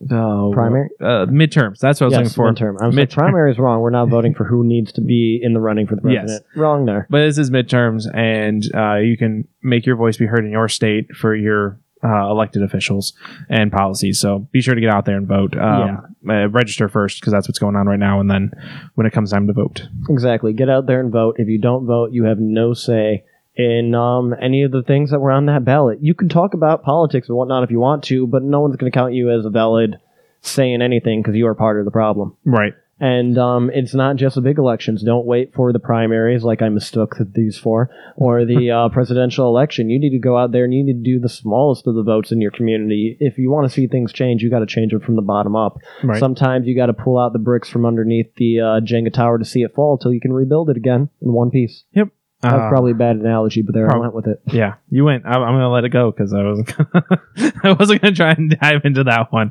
[0.00, 0.88] the Primary?
[1.00, 1.78] uh, midterms.
[1.78, 2.64] That's what I was Yes, looking for.
[2.72, 2.76] midterm.
[2.82, 3.80] I'm Mid- primary is wrong.
[3.80, 6.30] We're not voting for who needs to be in the running for the president.
[6.46, 6.56] Yes.
[6.56, 7.06] Wrong there.
[7.10, 10.68] But this is midterms, and uh, you can make your voice be heard in your
[10.68, 13.12] state for your uh, elected officials
[13.48, 14.20] and policies.
[14.20, 15.56] So be sure to get out there and vote.
[15.56, 18.52] Um, uh, register first because that's what's going on right now, and then
[18.94, 19.88] when it comes time to vote.
[20.08, 20.52] Exactly.
[20.52, 21.36] Get out there and vote.
[21.40, 23.24] If you don't vote, you have no say
[23.58, 25.98] in um, any of the things that were on that ballot.
[26.00, 28.90] You can talk about politics and whatnot if you want to, but no one's going
[28.90, 29.96] to count you as a valid
[30.40, 32.36] saying anything because you are part of the problem.
[32.44, 32.72] Right.
[33.00, 35.04] And um, it's not just the big elections.
[35.04, 39.90] Don't wait for the primaries, like I mistook these for, or the uh, presidential election.
[39.90, 42.02] You need to go out there and you need to do the smallest of the
[42.02, 43.16] votes in your community.
[43.20, 45.54] If you want to see things change, you got to change them from the bottom
[45.54, 45.78] up.
[46.02, 46.18] Right.
[46.18, 49.44] Sometimes you got to pull out the bricks from underneath the uh, Jenga tower to
[49.44, 51.84] see it fall till you can rebuild it again in one piece.
[51.92, 52.08] Yep.
[52.40, 54.40] That was Uh, probably a bad analogy, but there I went with it.
[54.52, 55.26] Yeah, you went.
[55.26, 56.72] I, I'm gonna let it go because I wasn't.
[56.76, 57.22] Gonna,
[57.64, 59.48] I wasn't gonna try and dive into that one.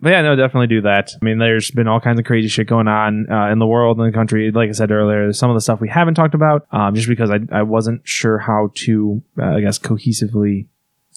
[0.00, 1.12] But yeah, no, definitely do that.
[1.20, 3.98] I mean, there's been all kinds of crazy shit going on uh, in the world
[3.98, 4.50] and the country.
[4.50, 7.08] Like I said earlier, there's some of the stuff we haven't talked about, um, just
[7.08, 10.66] because I I wasn't sure how to, uh, I guess, cohesively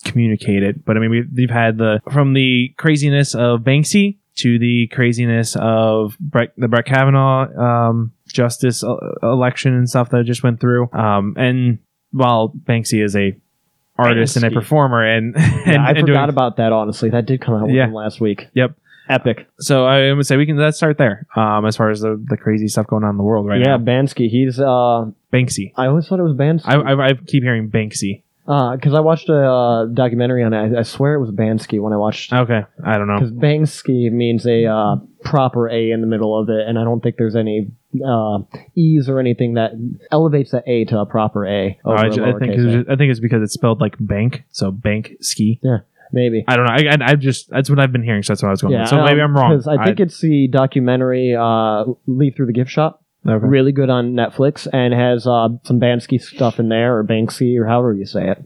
[0.03, 0.83] communicate it.
[0.85, 5.55] But I mean, we, we've had the from the craziness of Banksy to the craziness
[5.59, 7.47] of Brett, the Brett Kavanaugh
[7.89, 10.89] um, justice uh, election and stuff that I just went through.
[10.93, 11.79] Um, and
[12.11, 13.35] while Banksy is a
[13.97, 17.09] artist and a performer, and, and, Yeah, I and forgot doing- about that, honestly.
[17.09, 17.87] That did come out Yeah.
[17.87, 18.47] last week.
[18.53, 18.75] Yep.
[19.09, 19.47] Epic.
[19.59, 21.25] So I would say we can let's start there.
[21.35, 23.77] Um, as far as the, the crazy stuff going on in the world right yeah,
[23.77, 24.29] now, Bansky.
[24.29, 25.71] He's, uh, Banksy.
[25.77, 26.65] I always thought it was Bansky.
[26.65, 28.23] I, I, I keep hearing Banksy.
[28.47, 30.75] Because I watched a uh, documentary on it.
[30.75, 32.31] I, I swear it was Bansky when I watched.
[32.31, 33.19] Okay, I don't know.
[33.19, 37.01] Because Bansky means a uh, proper A in the middle of it, and I don't
[37.01, 37.67] think there's any
[38.05, 38.39] uh,
[38.75, 39.71] E's or anything that
[40.11, 41.77] elevates the A to a proper A.
[41.83, 42.71] Oh, Over I, a ju- I think it's a.
[42.71, 45.59] just, I think it's because it's spelled like bank, so bank ski.
[45.61, 45.79] Yeah,
[46.13, 46.45] maybe.
[46.47, 46.73] I don't know.
[46.73, 48.23] I, I, I just that's what I've been hearing.
[48.23, 48.73] So that's what I was going.
[48.75, 48.89] Yeah, with.
[48.91, 49.51] So maybe I'm wrong.
[49.51, 53.45] Because I think it's the documentary uh, "Leave Through the Gift Shop." Okay.
[53.45, 57.65] really good on Netflix and has uh, some Bansky stuff in there or Banksy or
[57.65, 58.43] however you say it.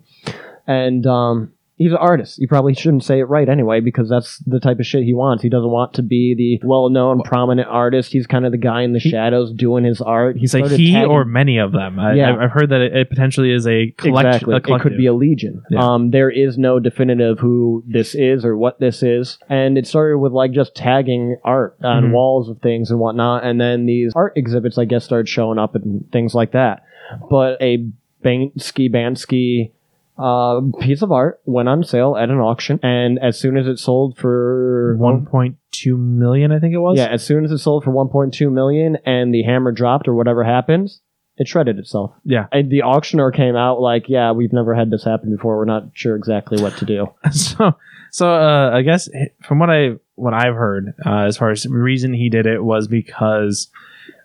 [0.65, 2.37] And um, he's an artist.
[2.39, 5.41] You probably shouldn't say it right anyway because that's the type of shit he wants.
[5.43, 8.11] He doesn't want to be the well-known, prominent artist.
[8.13, 10.37] He's kind of the guy in the shadows doing his art.
[10.37, 11.99] He's like he tagging- or many of them.
[11.99, 12.35] I, Yeah.
[12.37, 14.49] I've- heard that it, it potentially is a collection.
[14.51, 14.73] Exactly.
[14.73, 15.63] A it could be a legion.
[15.69, 15.79] Yeah.
[15.79, 19.37] Um, there is no definitive who this is or what this is.
[19.49, 22.11] And it started with like just tagging art on Mhm.
[22.11, 23.43] walls of things and whatnot.
[23.43, 26.83] And then these art exhibits, I guess, started showing up and things like that.
[27.29, 27.87] But a
[28.23, 29.71] Bansky Bansky
[30.21, 32.79] uh, piece of art went on sale at an auction.
[32.83, 36.51] And as soon as it sold for one point two million.
[36.51, 36.97] I think it was.
[36.97, 40.43] yeah, as soon as it sold for 1.2 million and the hammer dropped or whatever
[40.43, 41.01] happens,
[41.37, 42.13] it shredded itself.
[42.23, 42.47] Yeah.
[42.51, 45.57] And the auctioneer came out like, yeah, we've never had this happen before.
[45.57, 47.07] We're not sure exactly what to do.
[47.31, 47.73] so
[48.11, 49.09] so uh, I guess
[49.43, 52.63] from what I what I've heard uh, as far as the reason he did it
[52.63, 53.69] was because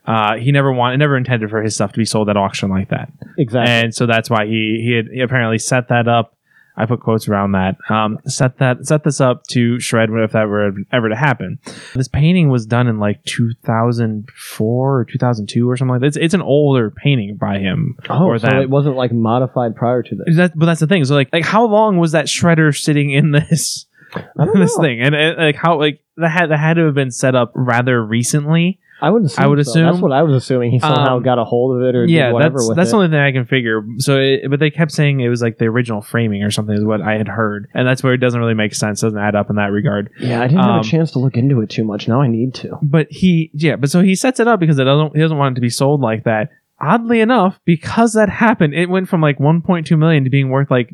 [0.06, 2.88] uh, he never wanted never intended for his stuff to be sold at auction like
[2.90, 3.72] that, Exactly.
[3.72, 6.32] and so that's why he he had he apparently set that up.
[6.78, 7.76] I put quotes around that.
[7.88, 11.58] Um, set that set this up to shred if that were ever to happen.
[11.94, 16.06] This painting was done in like 2004 or 2002 or something like that.
[16.08, 17.96] It's, it's an older painting by him.
[18.10, 18.62] oh, so that.
[18.62, 20.36] it wasn't like modified prior to this.
[20.36, 21.04] That, but that's the thing.
[21.04, 23.86] So like, like how long was that shredder sitting in this
[24.54, 24.82] this know.
[24.82, 25.00] thing?
[25.00, 28.04] And, and like how like that had that had to have been set up rather
[28.04, 28.80] recently.
[29.00, 29.44] I would assume.
[29.44, 29.70] I would so.
[29.70, 30.70] assume- That's what I was assuming.
[30.70, 32.92] He somehow Um, got a hold of it or yeah, whatever that's that's it.
[32.92, 33.82] the only thing I can figure.
[33.98, 36.84] So, it, but they kept saying it was like the original framing or something is
[36.84, 39.00] what I had heard, and that's where it doesn't really make sense.
[39.02, 40.10] Doesn't add up in that regard.
[40.18, 42.08] yeah, I didn't um, have a chance to look into it too much.
[42.08, 42.78] Now I need to.
[42.82, 45.52] But he, yeah, but so he sets it up because it doesn't he doesn't want
[45.52, 46.48] it to be sold like that.
[46.80, 50.92] Oddly enough, because that happened, it went from like 1.2 million to being worth like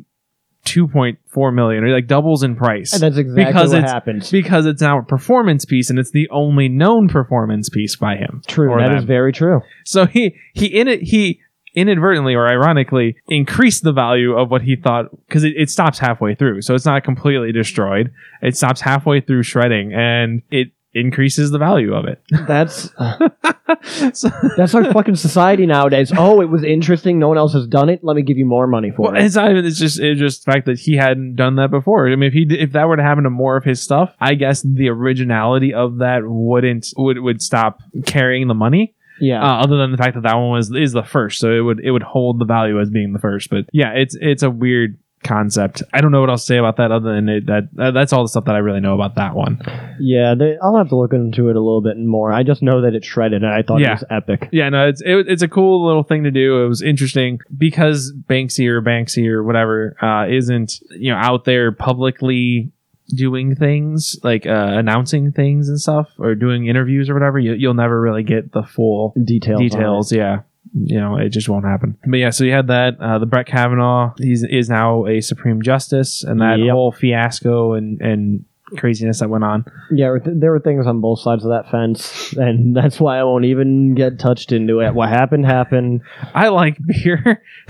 [0.66, 2.92] 2.4 million, or like doubles in price.
[2.92, 4.28] And that's exactly Because what it's- happened.
[4.30, 8.42] because it's now a performance piece and it's the only known performance piece by him.
[8.46, 8.74] True.
[8.78, 9.06] That is them.
[9.06, 9.60] very true.
[9.84, 11.40] So he he in it he
[11.74, 16.34] inadvertently or ironically increased the value of what he thought because it, it stops halfway
[16.34, 16.60] through.
[16.62, 18.12] So it's not completely destroyed.
[18.42, 22.22] It stops halfway through shredding and it increases the value of it.
[22.46, 22.90] That's
[24.12, 26.12] so, that's our fucking society nowadays.
[26.16, 27.18] Oh, it was interesting.
[27.18, 28.00] No one else has done it.
[28.02, 29.24] Let me give you more money for well, it.
[29.24, 32.08] it's not even, it's just it's just the fact that he hadn't done that before.
[32.08, 34.34] I mean, if he if that were to happen to more of his stuff, I
[34.34, 38.94] guess the originality of that wouldn't would would stop carrying the money.
[39.20, 39.40] Yeah.
[39.40, 41.80] uh, other than the fact that that one was is the first, so it would
[41.80, 43.50] it would hold the value as being the first.
[43.50, 45.82] But yeah, it's it's a weird concept.
[45.92, 48.12] I don't know what else to say about that other than it, that uh, that's
[48.12, 49.60] all the stuff that I really know about that one.
[50.00, 52.32] Yeah, they, I'll have to look into it a little bit more.
[52.32, 53.90] I just know that it's shredded, and I thought Yeah.
[53.92, 54.48] it was epic.
[54.52, 56.64] Yeah, no, it's it, it's a cool little thing to do.
[56.64, 61.72] It was interesting because Banksy or Banksy or whatever uh, isn't you know out there
[61.72, 62.72] publicly
[63.14, 67.38] doing things like uh, announcing things and stuff or doing interviews or whatever.
[67.38, 69.58] You, you'll never really get the full Details.
[69.60, 69.68] on it.
[69.70, 70.12] details.
[70.12, 70.40] Yeah,
[70.74, 71.96] you know, it just won't happen.
[72.06, 72.96] But yeah, so you had that.
[73.00, 76.70] Uh, the Brett Kavanaugh, he's is now a Supreme Justice, and that Yep.
[76.72, 78.44] whole fiasco and and
[78.78, 79.66] craziness that went on.
[79.90, 83.44] Yeah, there were things on both sides of that fence, and that's why I won't
[83.44, 84.94] even get touched into it.
[84.94, 86.00] What happened happened.
[86.34, 87.42] I like beer.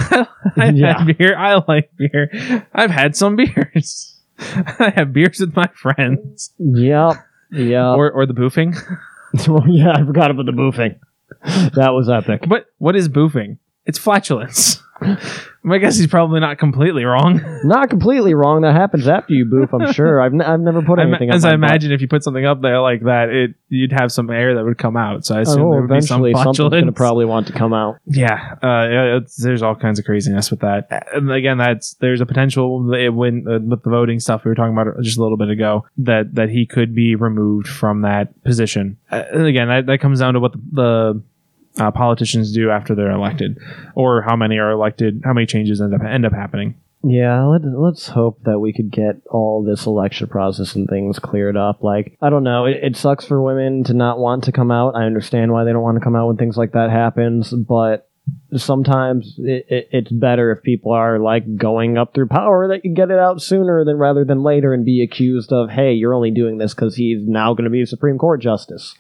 [0.57, 1.03] I've Yeah.
[1.03, 1.37] had beer.
[1.37, 2.67] I like beer.
[2.73, 4.21] I've had some beers.
[4.39, 6.53] I have beers with my friends.
[6.59, 7.15] Yep.
[7.51, 7.95] Yeah.
[7.95, 8.77] Or or the boofing.
[9.67, 10.99] yeah, I forgot about the boofing.
[11.43, 12.45] That was epic.
[12.49, 13.59] But what is boofing?
[13.87, 14.83] It's flatulence.
[15.65, 17.41] I guess he's probably not completely wrong.
[17.65, 18.63] Not completely wrong.
[18.63, 19.73] That happens after you boof.
[19.73, 20.21] I'm sure.
[20.21, 21.31] I've, n- I've never put I anything.
[21.31, 21.55] up as I butt.
[21.55, 24.65] imagine, if you put something up there like that, it you'd have some air that
[24.65, 25.25] would come out.
[25.25, 26.73] So I assume Oh, there would be some something's flatulence.
[26.73, 27.99] going to probably want to come out.
[28.07, 30.89] yeah, uh, it's, there's all kinds of craziness with that.
[31.15, 34.55] And again, that's there's a potential it, when uh, with the voting stuff we were
[34.57, 38.41] talking about just a little bit ago that that he could be removed from that
[38.45, 38.99] position.
[39.11, 41.23] Uh, and again, that, that comes down to what the, the
[41.79, 43.59] uh, politicians do after they're elected,
[43.95, 46.77] or how many are elected, how many changes end up end up happening.
[47.05, 51.57] Yeah, let, let's hope that we could get all this election process and things cleared
[51.57, 51.83] up.
[51.83, 54.95] Like, I don't know, it, it sucks for women to not want to come out.
[54.95, 58.09] I understand why they don't want to come out when things like that happens, but
[58.57, 62.95] sometimes it, it, it's better if people are like going up through power that you
[62.95, 66.31] get it out sooner than rather than later and be accused of, hey, you're only
[66.31, 68.95] doing this because he's now going to be a Supreme Court justice.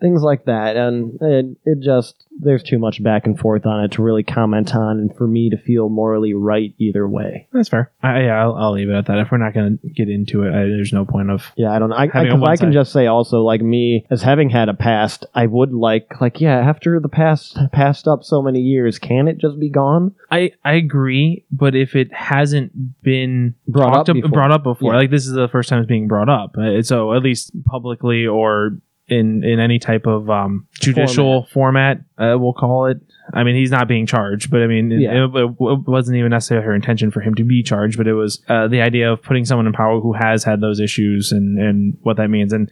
[0.00, 3.92] Things like that, and it, it just there's too much back and forth on it
[3.92, 7.48] to really comment on, and for me to feel morally right either way.
[7.52, 7.92] That's fair.
[8.02, 9.18] I, yeah, I'll, I'll leave it at that.
[9.18, 11.52] If we're not going to get into it, I, there's no point of.
[11.56, 11.96] Yeah, I don't know.
[11.96, 15.26] I, I, 'cause I can just say also, like me, as having had a past,
[15.34, 19.38] I would like, like, yeah, after the past passed up so many years, can it
[19.38, 20.14] just be gone?
[20.30, 24.30] I, I agree, but if it hasn't been Brought talked up before.
[24.30, 24.98] brought up before, Yeah.
[24.98, 28.26] like this is the first time it's being brought up, uh, so at least publicly
[28.26, 28.78] or
[29.08, 32.98] in in any type of um, judicial format, uh, we'll call it.
[33.32, 35.24] I mean, he's not being charged, but I mean, it- Yeah.
[35.26, 35.50] it, it
[35.88, 38.80] wasn't even necessarily her intention for him to be charged, but it was uh, the
[38.82, 42.28] idea of putting someone in power who has had those issues and and what that
[42.28, 42.52] means.
[42.52, 42.70] And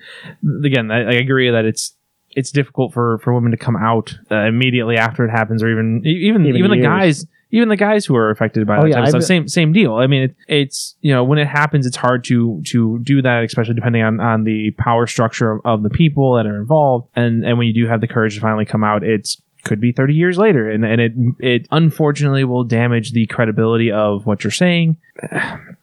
[0.65, 1.95] again, I, I agree that it's
[2.35, 6.01] it's difficult for for women to come out uh, immediately after it happens, or even
[6.07, 7.27] even Even even, the guys.
[7.53, 9.73] Even the guys who are affected by Oh, that yeah, type of stuff, same same
[9.73, 9.95] deal.
[9.95, 13.45] I mean, it, it's you know when it happens, it's hard to to do that,
[13.45, 17.09] especially depending on on the power structure of, of the people that are involved.
[17.15, 19.93] And and when you do have the courage to finally come out, it's could be
[19.93, 20.69] 30 years later.
[20.69, 24.97] And, and it it unfortunately will damage the credibility of what you're saying.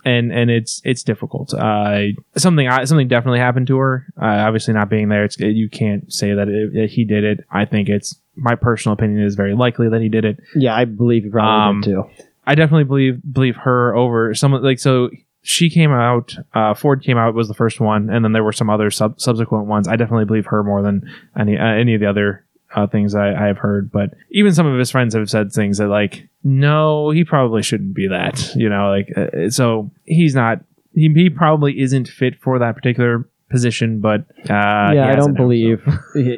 [0.05, 1.53] And and it's it's difficult.
[1.53, 4.05] Uh something I, something definitely happened to her.
[4.21, 7.45] Uh, obviously not being there it's you can't say that, it, that he did it.
[7.51, 10.85] I think it's my personal opinion is very likely that he did it Yeah, I
[10.85, 12.03] believe he probably Um, did too.
[12.47, 15.09] I definitely believe believe her over someone like so
[15.41, 18.51] she came out uh, Ford came out was the first one and then there were
[18.51, 22.01] some other sub- subsequent ones I definitely believe her more than any uh, any of
[22.01, 22.43] the other
[22.75, 25.77] uh, things I, I have heard but even some of his friends have said things
[25.77, 30.59] that like no he probably shouldn't be that you know like uh, so he's not
[30.93, 35.33] he, he probably isn't fit for that particular position but uh, yeah, I don't it
[35.33, 35.33] now, so.
[35.33, 35.81] believe.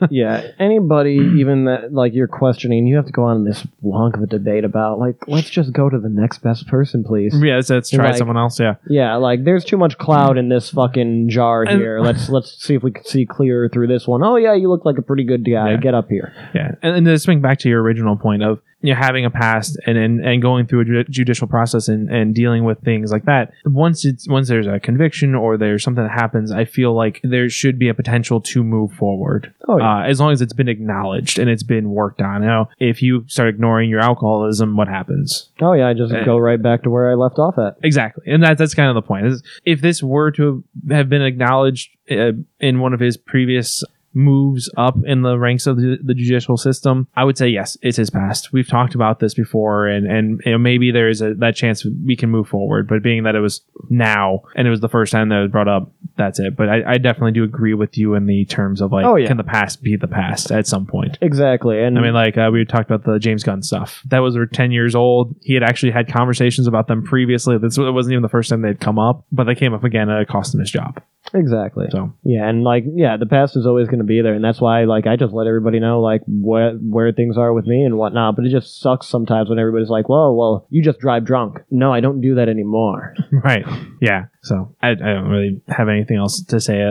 [0.09, 4.21] yeah, anybody, even that, like you're questioning, you have to go on this long of
[4.21, 7.35] a debate about, like, let's just go to the next best person, please.
[7.41, 10.49] yeah let's, let's try Like- someone else yeah Yeah, like there's too much cloud in
[10.49, 11.99] this fucking jar And- here.
[12.01, 14.23] Let's let's see if we can see clearer through this one.
[14.23, 15.71] Oh yeah, you look like a pretty good guy.
[15.71, 15.77] Yeah.
[15.77, 16.33] Get up here.
[16.55, 19.29] Yeah, and, and to swing back to your original point of you know having a
[19.29, 23.11] past and and, and going through a ju- judicial process and, and dealing with things
[23.11, 23.53] like that.
[23.65, 27.49] Once it's once there's a conviction or there's something that happens, I feel like there
[27.49, 29.53] should be a potential to move forward.
[29.67, 29.99] Oh yeah.
[29.99, 32.41] Uh, as long as it's been acknowledged and it's been worked on.
[32.41, 35.49] You know, if you start ignoring your alcoholism, what happens?
[35.61, 36.23] oh yeah, I just eh.
[36.25, 37.77] go right back to where I left off at.
[37.83, 39.27] Exactly, and that that's kind of the point.
[39.27, 44.69] Is if this were to have been acknowledged uh, in one of his previous moves
[44.77, 48.09] up in the ranks of the, the judicial system, I would say yes, it's his
[48.09, 48.51] past.
[48.53, 51.85] We've talked about this before, and and you know, maybe there is a that chance
[52.05, 52.87] we can move forward.
[52.87, 55.51] But being that it was now and it was the first time that it was
[55.51, 56.55] brought up, that's it.
[56.55, 59.27] But I, I definitely do agree with you in the terms of like, Oh, yeah.
[59.27, 61.17] can the past be the past at some point?
[61.21, 64.01] Exactly, and I mean, like uh, we talked about the James Gunn stuff.
[64.07, 65.35] That was ten years old.
[65.41, 67.57] He had actually had conversations about them previously.
[67.57, 70.09] This it wasn't even the first time they'd come up, but they came up again
[70.09, 71.01] and it cost him his job.
[71.33, 71.87] exactly.
[71.91, 74.59] So Yeah, and like yeah, the past is always going to be there, and that's
[74.61, 77.97] why like I just let everybody know like where where things are with me and
[77.97, 78.35] whatnot.
[78.35, 81.93] But it just sucks sometimes when everybody's like, "Well, well, you just drive drunk." No,
[81.93, 83.15] I don't do that anymore.
[83.31, 83.65] right,
[84.01, 84.25] yeah.
[84.43, 86.83] So I, I don't really have anything else to say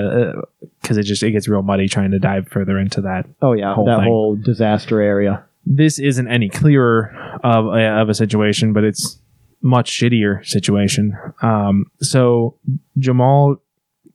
[0.80, 3.26] because it just it gets real muddy trying to dive further into that.
[3.42, 4.04] Oh yeah, Whole that thing.
[4.08, 5.44] whole disaster area.
[5.66, 9.20] This isn't any clearer of a, of a situation, but it's
[9.62, 11.14] much shittier situation.
[11.42, 12.56] Um, so
[12.98, 13.56] Jamal,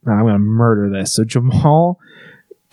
[0.07, 1.13] I'm going to murder this.
[1.13, 1.99] So Jamal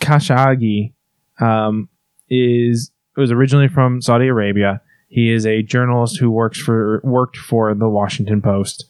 [0.03, 0.93] Khashoggi
[1.41, 1.89] um,
[2.29, 4.81] is was originally from Saudi Arabia.
[5.09, 8.87] He is a journalist who works for worked for the Washington Post.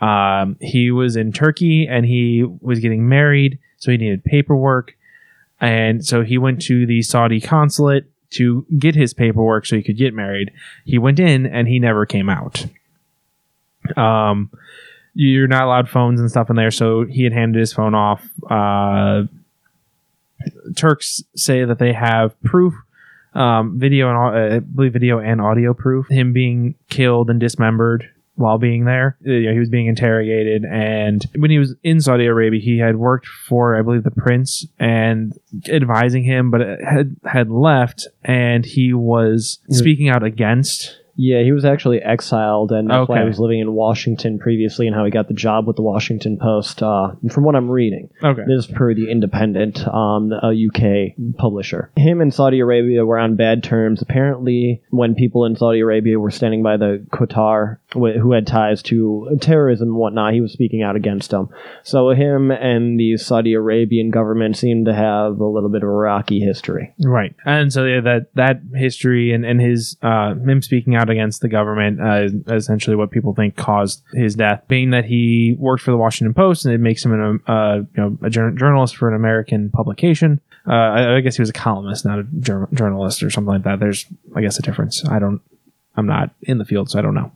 [0.00, 4.96] Um, he was in Turkey and he was getting married, so he needed paperwork,
[5.60, 9.96] and so he went to the Saudi consulate to get his paperwork so he could
[9.96, 10.50] get married.
[10.84, 12.66] He went in and he never came out.
[13.96, 14.50] Um,
[15.14, 18.22] you're not allowed phones and stuff in there, so he had handed his phone off.
[18.48, 19.24] Uh,
[20.76, 22.74] Turks say that they have proof,
[23.34, 27.38] um, video and au- uh, I believe video and audio proof, him being killed and
[27.40, 29.16] dismembered while being there.
[29.26, 32.78] Uh, you know, he was being interrogated, and when he was in Saudi Arabia, he
[32.78, 35.32] had worked for I believe the prince and
[35.68, 41.00] advising him, but had had left, and he was speaking out against.
[41.20, 43.22] Yeah, he was actually exiled, and that's why Okay.
[43.24, 46.38] he was living in Washington previously, and how he got the job with the Washington
[46.40, 46.80] Post.
[46.80, 48.42] Uh, from what I'm reading, Okay.
[48.46, 51.90] this is per the Independent, um, a UK publisher.
[51.96, 54.00] Him and Saudi Arabia were on bad terms.
[54.00, 59.38] Apparently, when people in Saudi Arabia were standing by the Qatar, who had ties to
[59.40, 61.48] terrorism and whatnot, he was speaking out against them.
[61.82, 65.92] So him and the Saudi Arabian government seem to have a little bit of a
[65.92, 66.94] rocky history.
[67.02, 71.40] Right, and so yeah, that that history and and his uh, him speaking out against
[71.40, 74.62] the government uh, essentially what people think caused his death.
[74.68, 78.02] Being that he worked for the Washington Post, and it makes him an, uh, you
[78.02, 80.40] know a jour- journalist for an American publication.
[80.66, 83.62] Uh, I, I guess he was a columnist, not a jour- journalist or something like
[83.62, 83.80] that.
[83.80, 84.04] There's
[84.36, 85.04] I guess a difference.
[85.06, 85.40] I don't.
[85.98, 87.32] I'm not in the field, so I don't know.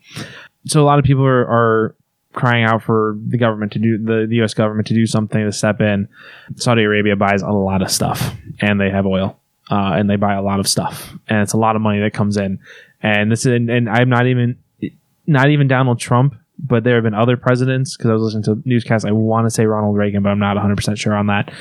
[0.66, 1.96] So a lot of people are, are
[2.32, 4.54] crying out for the government to do the, the U.S.
[4.54, 6.08] government to do something to step in.
[6.56, 9.38] Saudi Arabia buys a lot of stuff, and they have oil,
[9.70, 12.12] uh, and they buy a lot of stuff, and it's a lot of money that
[12.12, 12.58] comes in.
[13.02, 14.58] And this is, and, and I'm not even,
[15.26, 18.62] not even Donald Trump but there have been other presidents because I was listening to
[18.68, 19.04] newscasts.
[19.04, 21.52] I want to say Ronald Reagan, but I'm not 100 percent sure on that.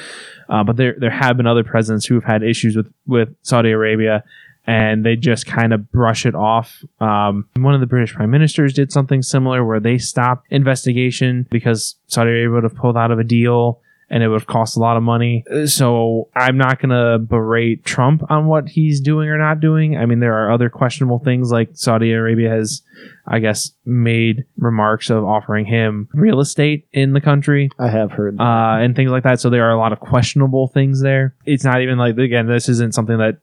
[0.48, 3.72] Uh, but there there have been other presidents who have had issues with with Saudi
[3.72, 4.24] Arabia,
[4.72, 6.84] and they just kind of brush it off.
[7.00, 11.96] Um, one of the British prime ministers did something similar where they stopped investigation because
[12.08, 14.80] Saudi Arabia would have pulled out of a deal and it would have cost a
[14.80, 15.46] lot of money.
[15.66, 19.98] So I'm not going to berate Trump on what he's doing or not doing.
[19.98, 22.82] I mean, there are other questionable things like Saudi Arabia has,
[23.26, 28.38] I guess, made remarks of offering him real estate in the country I have heard.
[28.38, 28.44] that.
[28.44, 29.40] uh, and things like that.
[29.40, 31.34] So there are a lot of questionable things there.
[31.46, 33.38] It's not even like again, this isn't something that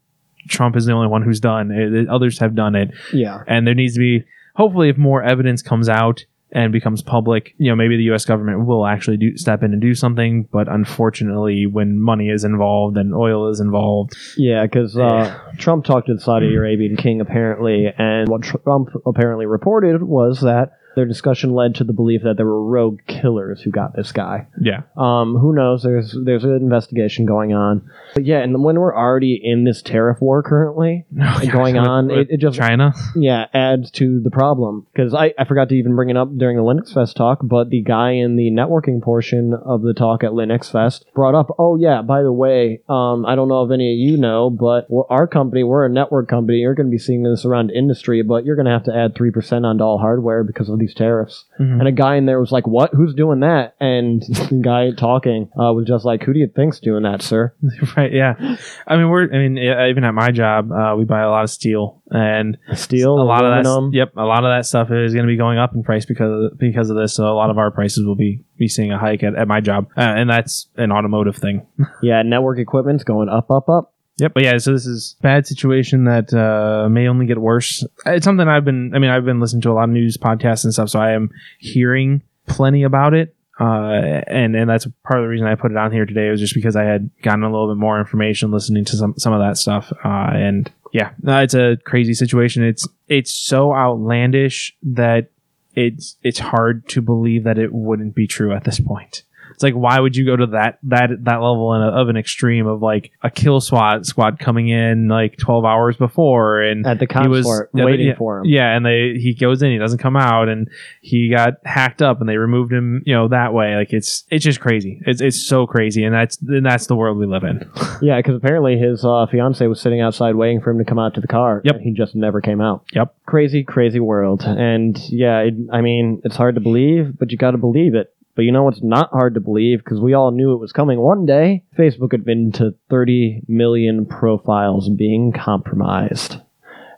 [0.49, 1.71] Trump is the only one who's done.
[1.71, 3.43] It, others have done it, yeah.
[3.47, 4.25] and there needs to be
[4.55, 8.25] hopefully if more evidence comes out and becomes public, you know, maybe the U.S.
[8.25, 10.49] government will actually do step in and do something.
[10.51, 16.07] But unfortunately, when money is involved and oil is involved, Yeah, because uh, Trump talked
[16.07, 21.55] to the Saudi Arabian king apparently, and what Trump apparently reported was that their discussion
[21.55, 24.49] led to the belief that there were rogue killers who got this guy.
[24.61, 25.85] yeah, Um, who knows?
[25.85, 30.21] There's there's an investigation going on, but yeah, and when we're already in this tariff
[30.21, 31.07] war currently
[31.53, 32.93] going on, it, it just China.
[33.15, 36.57] yeah adds to the problem because I, I forgot to even bring it up during
[36.57, 40.31] the linux fest talk but the guy in the networking portion of the talk at
[40.33, 43.93] linux fest brought up oh yeah by the way um, i don't know if any
[43.93, 47.23] of you know but our company we're a network company you're going to be seeing
[47.23, 50.69] this around industry but you're going to have to add 3% onto all hardware because
[50.69, 51.79] of these tariffs Mhm.
[51.81, 55.49] and a guy in there was like what who's doing that and the guy talking
[55.59, 57.53] uh, was just like who do you think's doing that sir
[57.97, 58.13] right?
[58.13, 59.25] Yeah, I mean, we're.
[59.33, 63.21] I mean, even at my job, uh, we buy a lot of steel, and steel
[63.21, 63.91] a lot of that.
[63.93, 66.53] Yep, a lot of that stuff is going to be going up in price because
[66.53, 67.15] of, because of this.
[67.15, 69.61] So a lot of our prices will be be seeing a hike at, at my
[69.61, 71.67] job, uh, and that's an automotive thing.
[72.03, 74.35] yeah network equipment's going up up up Yep.
[74.35, 77.85] But yeah, so this is bad situation that uh, may only get worse.
[78.05, 78.93] It's something I've been.
[78.95, 81.13] I mean, I've been listening to a lot of news podcasts and stuff, so I
[81.13, 83.35] am hearing plenty about it.
[83.61, 86.41] Uh, and and that's part of the reason I put it on here today was
[86.41, 89.41] just because I had gotten a little bit more information listening to some some of
[89.41, 89.93] that stuff.
[90.05, 92.65] Uh, and yeah, it's a crazy situation.
[92.65, 95.31] It's it's so outlandish that
[95.75, 99.23] it's it's hard to believe that it wouldn't be true at this point.
[99.59, 102.17] It's like why would you go to that that that level in a, of an
[102.17, 107.01] extreme of like a kill SWAT squad coming in like twelve hours before and at
[107.01, 109.99] the he was waiting yeah, for him Yeah, and they he goes in, he doesn't
[109.99, 113.03] come out, and he got hacked up, and they removed him.
[113.05, 115.03] You know that way, like it's it's just crazy.
[115.07, 117.69] It's it's so crazy, and that's and that's the world we live in.
[118.01, 121.15] Yeah, because apparently his uh, fiance was sitting outside waiting for him to come out
[121.15, 121.63] to the car.
[121.65, 121.75] Yep.
[121.75, 122.85] and he just never came out.
[122.93, 123.13] Yep.
[123.27, 124.43] Crazy, crazy world.
[124.43, 128.15] And yeah, it, I mean, it's hard to believe, but you got to believe it.
[128.39, 131.01] But you know what's not hard to believe because we all knew it was coming
[131.01, 131.65] one day?
[131.77, 136.37] Facebook admitted to 30 million profiles being compromised.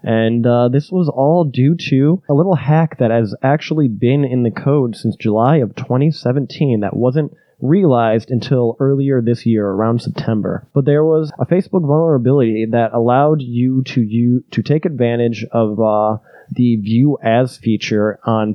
[0.03, 4.43] And uh, this was all due to a little hack that has actually been in
[4.43, 7.33] the code since July of 2017 that wasn't
[7.63, 10.69] realized until earlier this year, around September.
[10.75, 15.81] But there was a Facebook vulnerability that allowed you to you to take advantage of
[15.81, 16.19] uh,
[16.53, 18.55] the View As feature on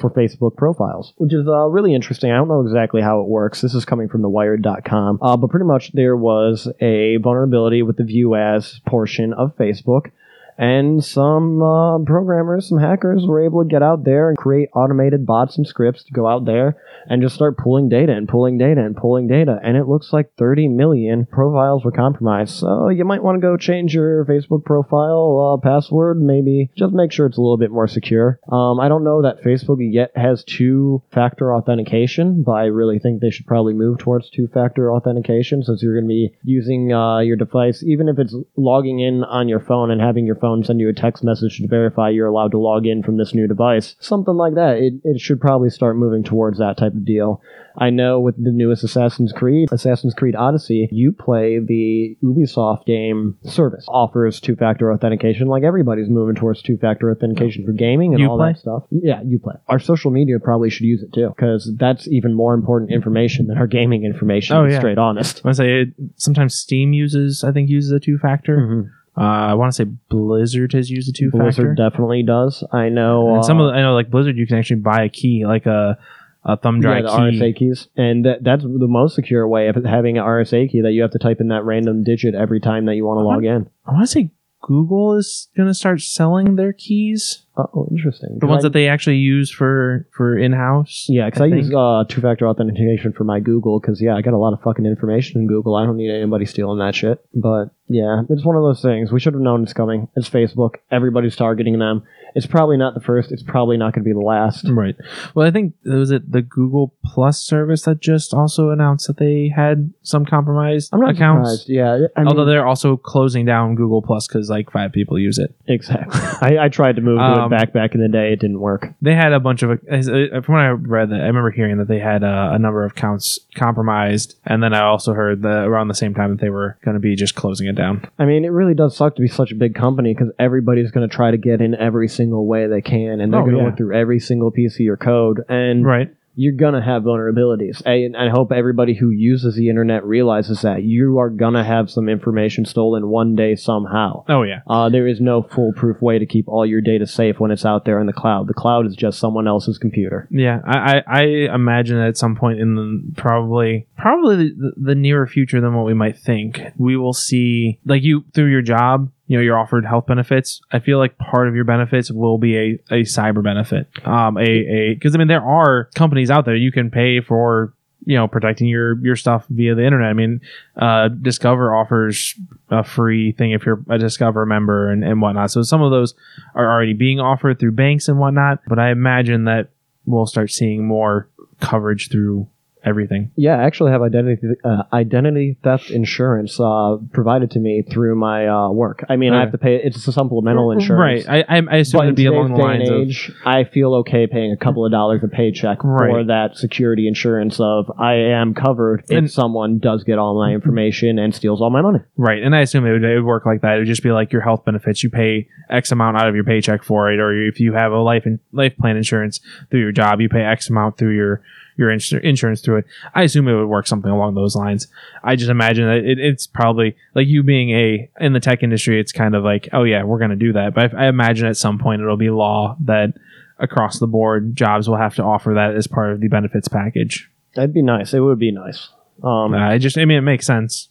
[0.00, 2.30] for Facebook profiles, which is uh, really interesting.
[2.30, 3.60] I don't know exactly how it works.
[3.60, 7.96] This is coming from the Wired.com, uh, but pretty much there was a vulnerability with
[7.96, 10.10] the View As portion of Facebook
[10.56, 15.26] and some uh, programmers, some hackers were able to get out there and create automated
[15.26, 16.76] bots and scripts to go out there
[17.06, 19.58] and just start pulling data and pulling data and pulling data.
[19.62, 22.54] And it looks like 30 million profiles were compromised.
[22.54, 26.20] So you might want to go change your Facebook profile uh, password.
[26.20, 28.38] Maybe just make sure it's a little bit more secure.
[28.50, 33.20] Um, I don't know that Facebook yet has two factor authentication, but I really think
[33.20, 37.18] they should probably move towards two factor authentication since you're going to be using uh,
[37.18, 40.78] your device, even if it's logging in on your phone and having your phone send
[40.80, 43.96] you a text message to verify you're allowed to log in from this new device.
[43.98, 44.76] Something like that.
[44.76, 47.40] It, it should probably start moving towards that type of deal.
[47.76, 53.84] I know with the newest Assassin's Creed, Assassin's Creed Odyssey, Uplay the Ubisoft game service
[53.88, 55.48] offers two-factor authentication.
[55.48, 58.52] Like everybody's moving towards two-factor authentication for gaming and all Uplay?
[58.52, 58.84] that stuff.
[58.90, 59.58] Yeah, Uplay.
[59.68, 63.58] Our social media probably should use it too, because that's even more important information than
[63.58, 64.56] our gaming information.
[64.56, 64.78] Oh, yeah.
[64.78, 65.40] straight honest.
[65.44, 68.56] I say it, sometimes Steam uses, I think, uses a two factor.
[68.58, 68.90] Mhm.
[69.16, 71.42] Uh, I want to say Blizzard has used a two factor.
[71.44, 72.64] Blizzard definitely does.
[72.72, 73.36] I know.
[73.36, 75.46] And some uh, of the, I know, like Blizzard, you can actually buy a key,
[75.46, 75.98] like a
[76.44, 77.40] a thumb drive yeah, key.
[77.40, 80.92] RSA keys, and that, that's the most secure way of having an RSA key that
[80.92, 83.44] you have to type in that random digit every time that you want to log
[83.44, 83.70] in.
[83.86, 84.30] I want to say
[84.66, 87.44] Google is going to start selling their keys.
[87.56, 88.38] Oh, interesting.
[88.40, 91.06] The ones that they actually use for for in house.
[91.08, 93.78] Yeah, because I, I use uh, two-factor authentication for my Google.
[93.78, 95.76] Because yeah, I got a lot of fucking information in Google.
[95.76, 97.24] I don't need anybody stealing that shit.
[97.34, 99.12] But yeah, it's one of those things.
[99.12, 100.08] We should have known it's coming.
[100.16, 100.76] It's Facebook.
[100.90, 102.02] Everybody's targeting them.
[102.34, 103.30] It's probably not the first.
[103.32, 104.66] It's probably not going to be the last.
[104.68, 104.96] Right.
[105.34, 109.52] Well, I think was it the Google Plus service that just also announced that they
[109.54, 111.50] had some compromised I'm not accounts.
[111.62, 111.68] surprised.
[111.68, 115.38] Yeah, I mean, Although they're also closing down Google Plus because like five people use
[115.38, 115.54] it.
[115.66, 116.20] exactly.
[116.42, 118.32] I, I tried to move to Um, it back back in the day.
[118.32, 118.88] It didn't work.
[119.00, 121.78] They had a bunch of as- uh, from what I read that I remember hearing
[121.78, 125.64] that they had uh, a number of accounts compromised, and then I also heard that
[125.66, 128.06] around the same time that they were going to be just closing it down.
[128.18, 131.08] I mean, it really does suck to be such a big company because everybody's going
[131.08, 133.60] to try to get in every single way they can, and they're Oh, going to
[133.62, 133.66] yeah.
[133.68, 135.40] look through every single piece of your code.
[135.48, 136.08] And Right.
[136.36, 137.80] you're gonna have vulnerabilities.
[137.86, 142.08] And I hope everybody who uses the internet realizes that you are gonna have some
[142.08, 144.24] information stolen one day somehow.
[144.28, 144.62] Oh yeah.
[144.66, 147.84] Uh, there is no foolproof way to keep all your data safe when it's out
[147.84, 148.48] there in the cloud.
[148.48, 150.26] The cloud is just someone else's computer.
[150.28, 154.94] Yeah, I, I, I imagine that at some point in the probably probably the, the
[154.96, 159.08] nearer future than what we might think, we will see like you through your job.
[159.26, 160.60] You know, you're offered health benefits.
[160.70, 163.88] I feel like part of your benefits will be a, a cyber benefit.
[164.06, 167.72] Um, a a because I mean there are companies out there you can pay for
[168.06, 170.08] you know protecting your your stuff via the internet.
[170.08, 170.40] I mean,
[170.76, 172.34] uh, Discover offers
[172.70, 175.50] a free thing if you're a Discover member and, and whatnot.
[175.50, 176.14] So some of those
[176.54, 178.60] are already being offered through banks and whatnot.
[178.66, 179.70] But I imagine that
[180.06, 181.28] we'll start seeing more
[181.60, 182.48] coverage through
[182.84, 183.32] everything.
[183.36, 188.46] Yeah, I actually have identity uh, identity theft insurance uh, provided to me through my
[188.46, 189.04] uh, work.
[189.08, 189.76] I mean, I have to pay.
[189.76, 191.26] It's a supplemental insurance.
[191.26, 191.44] Right.
[191.48, 194.52] I, I, I assume it'd be along the lines and of I feel okay paying
[194.52, 199.32] a couple of dollars a paycheck for that security insurance of I am covered if
[199.32, 202.00] someone does get all my information and steals all my money.
[202.16, 203.76] right, and I assume it would, it would work like that.
[203.76, 205.02] It would just be like your health benefits.
[205.02, 207.98] You pay X amount out of your paycheck for it, or if you have a
[207.98, 209.40] life in, life plan insurance
[209.70, 211.42] through your job, you pay X amount through your
[211.76, 212.86] your insur- insurance through it.
[213.14, 214.86] I assume it would work something along those lines.
[215.22, 219.00] I just imagine that it, it's probably like you being a in the tech industry.
[219.00, 220.74] It's kind of like, oh yeah, we're going to do that.
[220.74, 223.14] But I, I imagine at some point it'll be law that
[223.58, 227.30] across the board jobs will have to offer that as part of the benefits package.
[227.54, 228.12] That'd be nice.
[228.12, 228.88] It would be nice.
[229.22, 230.88] Um, I just, I mean, it makes sense.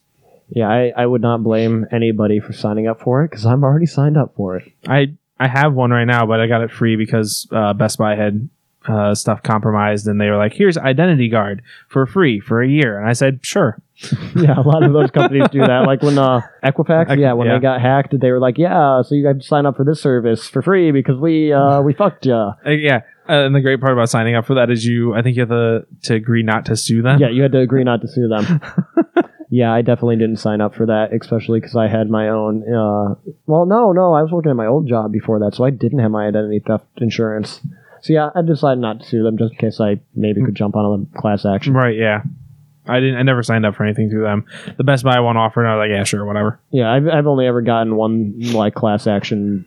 [0.49, 3.85] yeah, I, I would not blame anybody for signing up for it because I'm already
[3.85, 4.71] signed up for it.
[4.87, 8.15] I I have one right now, but I got it free because uh, Best Buy
[8.15, 8.49] had
[8.87, 12.99] uh, stuff compromised, and they were like, "Here's Identity Guard for free for a year,"
[12.99, 13.81] and I said, "Sure."
[14.35, 15.85] yeah, a lot of those companies do that.
[15.85, 17.53] Like when uh, Equifax, Equi- yeah, when yeah.
[17.53, 20.01] they got hacked, they were like, "Yeah, so you have to sign up for this
[20.01, 23.79] service for free because we uh, we fucked you." Uh, yeah, uh, and the great
[23.79, 26.43] part about signing up for that is you, I think you have to to agree
[26.43, 27.19] not to sue them.
[27.19, 28.61] Yeah, you had to agree not to sue them.
[29.49, 32.63] yeah, I definitely didn't sign up for that, especially because I had my own.
[32.63, 33.15] Uh,
[33.45, 35.99] well, no, no, I was working at my old job before that, so I didn't
[35.99, 37.61] have my identity theft insurance.
[38.03, 40.75] So yeah, I decided not to sue them just in case I maybe could jump
[40.75, 41.73] on a class action.
[41.73, 41.95] Right.
[41.97, 42.21] Yeah.
[42.85, 43.15] I didn't.
[43.15, 44.45] I never signed up for anything through them.
[44.77, 47.27] The Best Buy one offered, and I was like, "Yeah, sure, whatever." Yeah, I've, I've
[47.27, 49.65] only ever gotten one like class action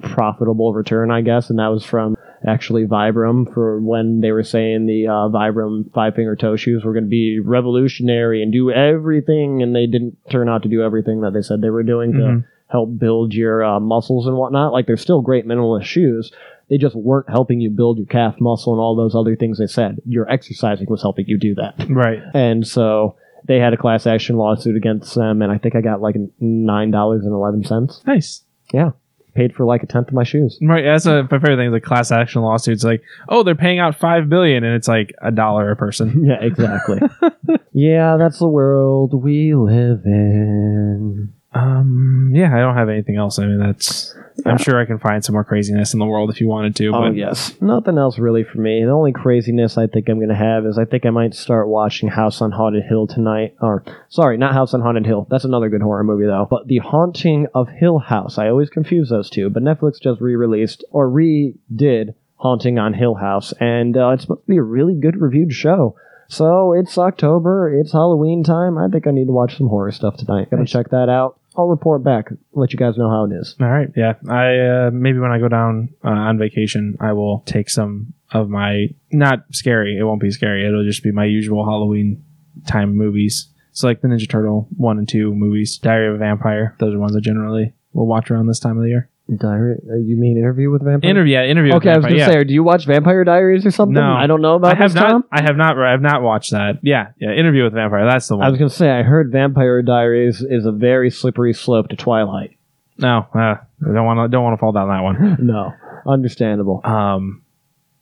[0.00, 2.16] profitable return, I guess, and that was from
[2.46, 6.92] actually Vibram for when they were saying the uh, Vibram five finger toe shoes were
[6.94, 11.20] going to be revolutionary and do everything, and they didn't turn out to do everything
[11.20, 12.44] that they said they were doing to Mhm.
[12.68, 14.72] help build your uh, muscles and whatnot.
[14.72, 16.32] Like they're still great minimalist shoes.
[16.70, 19.66] They just weren't helping you build your calf muscle and all those other things they
[19.66, 20.00] said.
[20.06, 21.74] Your exercising was helping you do that.
[21.88, 22.20] Right.
[22.34, 23.16] And so
[23.46, 26.90] they had a class action lawsuit against them, and I think I got like nine
[26.90, 28.00] dollars and eleven cents.
[28.06, 28.42] Nice.
[28.72, 28.92] Yeah.
[29.34, 30.58] Paid for like a tenth of my shoes.
[30.62, 30.84] Right.
[30.84, 31.72] That's a my favorite thing.
[31.72, 35.30] The class action lawsuits, like, oh, they're paying out five billion, and it's like a
[35.32, 36.24] dollar a person.
[36.24, 37.00] Yeah, exactly.
[37.72, 41.32] yeah, that's the world we live in.
[41.52, 42.30] Um.
[42.32, 43.38] Yeah, I don't have anything else.
[43.38, 44.14] I mean, that's.
[44.44, 46.88] I'm sure I can find some more craziness in the world if you wanted to.
[46.88, 48.82] Oh But yes, nothing else really for me.
[48.84, 52.08] The only craziness I think I'm gonna have is I think I might start watching
[52.08, 53.54] House on Haunted Hill tonight.
[53.60, 55.26] Or sorry, not House on Haunted Hill.
[55.30, 56.46] That's another good horror movie though.
[56.50, 58.36] But The Haunting of Hill House.
[58.38, 59.50] I always confuse those two.
[59.50, 64.46] But Netflix just re-released or redid Haunting on Hill House, and uh, it's supposed to
[64.48, 65.96] be a really good reviewed show.
[66.28, 67.72] So it's October.
[67.78, 68.76] It's Halloween time.
[68.78, 70.50] I think I need to watch some horror stuff tonight.
[70.50, 70.70] Gonna Nice.
[70.72, 71.38] check that out.
[71.56, 72.30] I'll report back.
[72.52, 73.54] Let you guys know how it is.
[73.60, 73.88] All right.
[73.96, 74.14] Yeah.
[74.28, 78.48] I uh, maybe when I go down uh, on vacation, I will take some of
[78.48, 79.96] my not scary.
[79.98, 80.66] It won't be scary.
[80.66, 82.24] It'll just be my usual Halloween
[82.66, 83.48] time movies.
[83.72, 86.76] So like the Ninja Turtle one and two movies, Diary of a Vampire.
[86.78, 89.10] Those are ones I generally will watch around this time of the year.
[89.38, 89.76] Diary?
[89.90, 91.08] uh, You mean interview with vampire?
[91.10, 91.32] Interview.
[91.34, 91.44] Yeah.
[91.44, 91.72] Interview.
[91.72, 92.38] with Okay, I was Vampire, gonna yeah.
[92.40, 93.94] say, do you watch Vampire Diaries or something?
[93.94, 94.12] No.
[94.12, 95.10] I don't know about I have this, not.
[95.10, 95.24] Tom.
[95.32, 95.78] I have not.
[95.78, 96.80] I have not watched that.
[96.82, 97.08] Yeah.
[97.18, 97.32] Yeah.
[97.32, 98.04] Interview with a Vampire.
[98.06, 98.46] That's the one.
[98.46, 102.56] I was gonna say, I heard Vampire Diaries is a very slippery slope to Twilight.
[102.98, 103.26] no.
[103.34, 104.28] Uh, I don't want to.
[104.28, 105.36] Don't want to fall down that one.
[105.46, 105.72] No,
[106.06, 106.80] Understandable.
[106.84, 107.42] Um,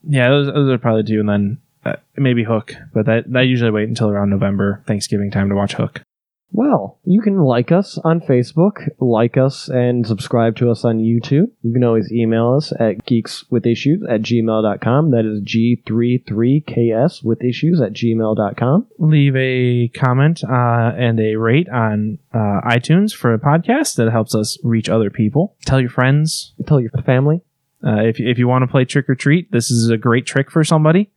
[0.09, 3.71] yeah, those, those are probably two, and then uh, maybe Hook, but that that usually
[3.71, 6.03] wait until around November, Thanksgiving time to watch Hook.
[6.53, 11.51] Well, you can like us on Facebook, like us, and subscribe to us on YouTube.
[11.63, 15.11] You can always email us at geekswithissues at gmail.com.
[15.11, 18.87] That is G33KS with issues at gmail.com.
[18.99, 24.35] Leave a comment uh, and a rate on uh, iTunes for a podcast that helps
[24.35, 25.57] us reach other people.
[25.65, 26.53] Tell your friends.
[26.67, 27.41] Tell your family.
[27.85, 30.51] Uh, if, if you want to play trick or treat, this is a great trick
[30.51, 31.11] for somebody.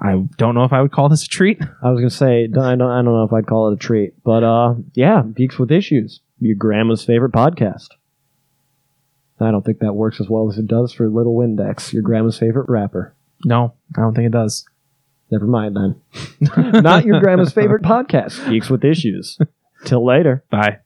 [0.00, 1.60] I don't know if I would call this a treat.
[1.82, 3.76] I was going to say, I don't, I don't know if I'd call it a
[3.76, 7.88] treat, but uh, yeah, Geeks with Issues, your grandma's favorite podcast.
[9.42, 12.38] I don't think that works as well as it does for Little Windex, your grandma's
[12.38, 13.14] favorite rapper.
[13.44, 14.66] No, I don't think it does.
[15.30, 16.82] Never mind then.
[16.82, 19.38] Not your grandma's favorite podcast, Geeks with Issues.
[19.86, 20.44] Till later.
[20.50, 20.80] Bye.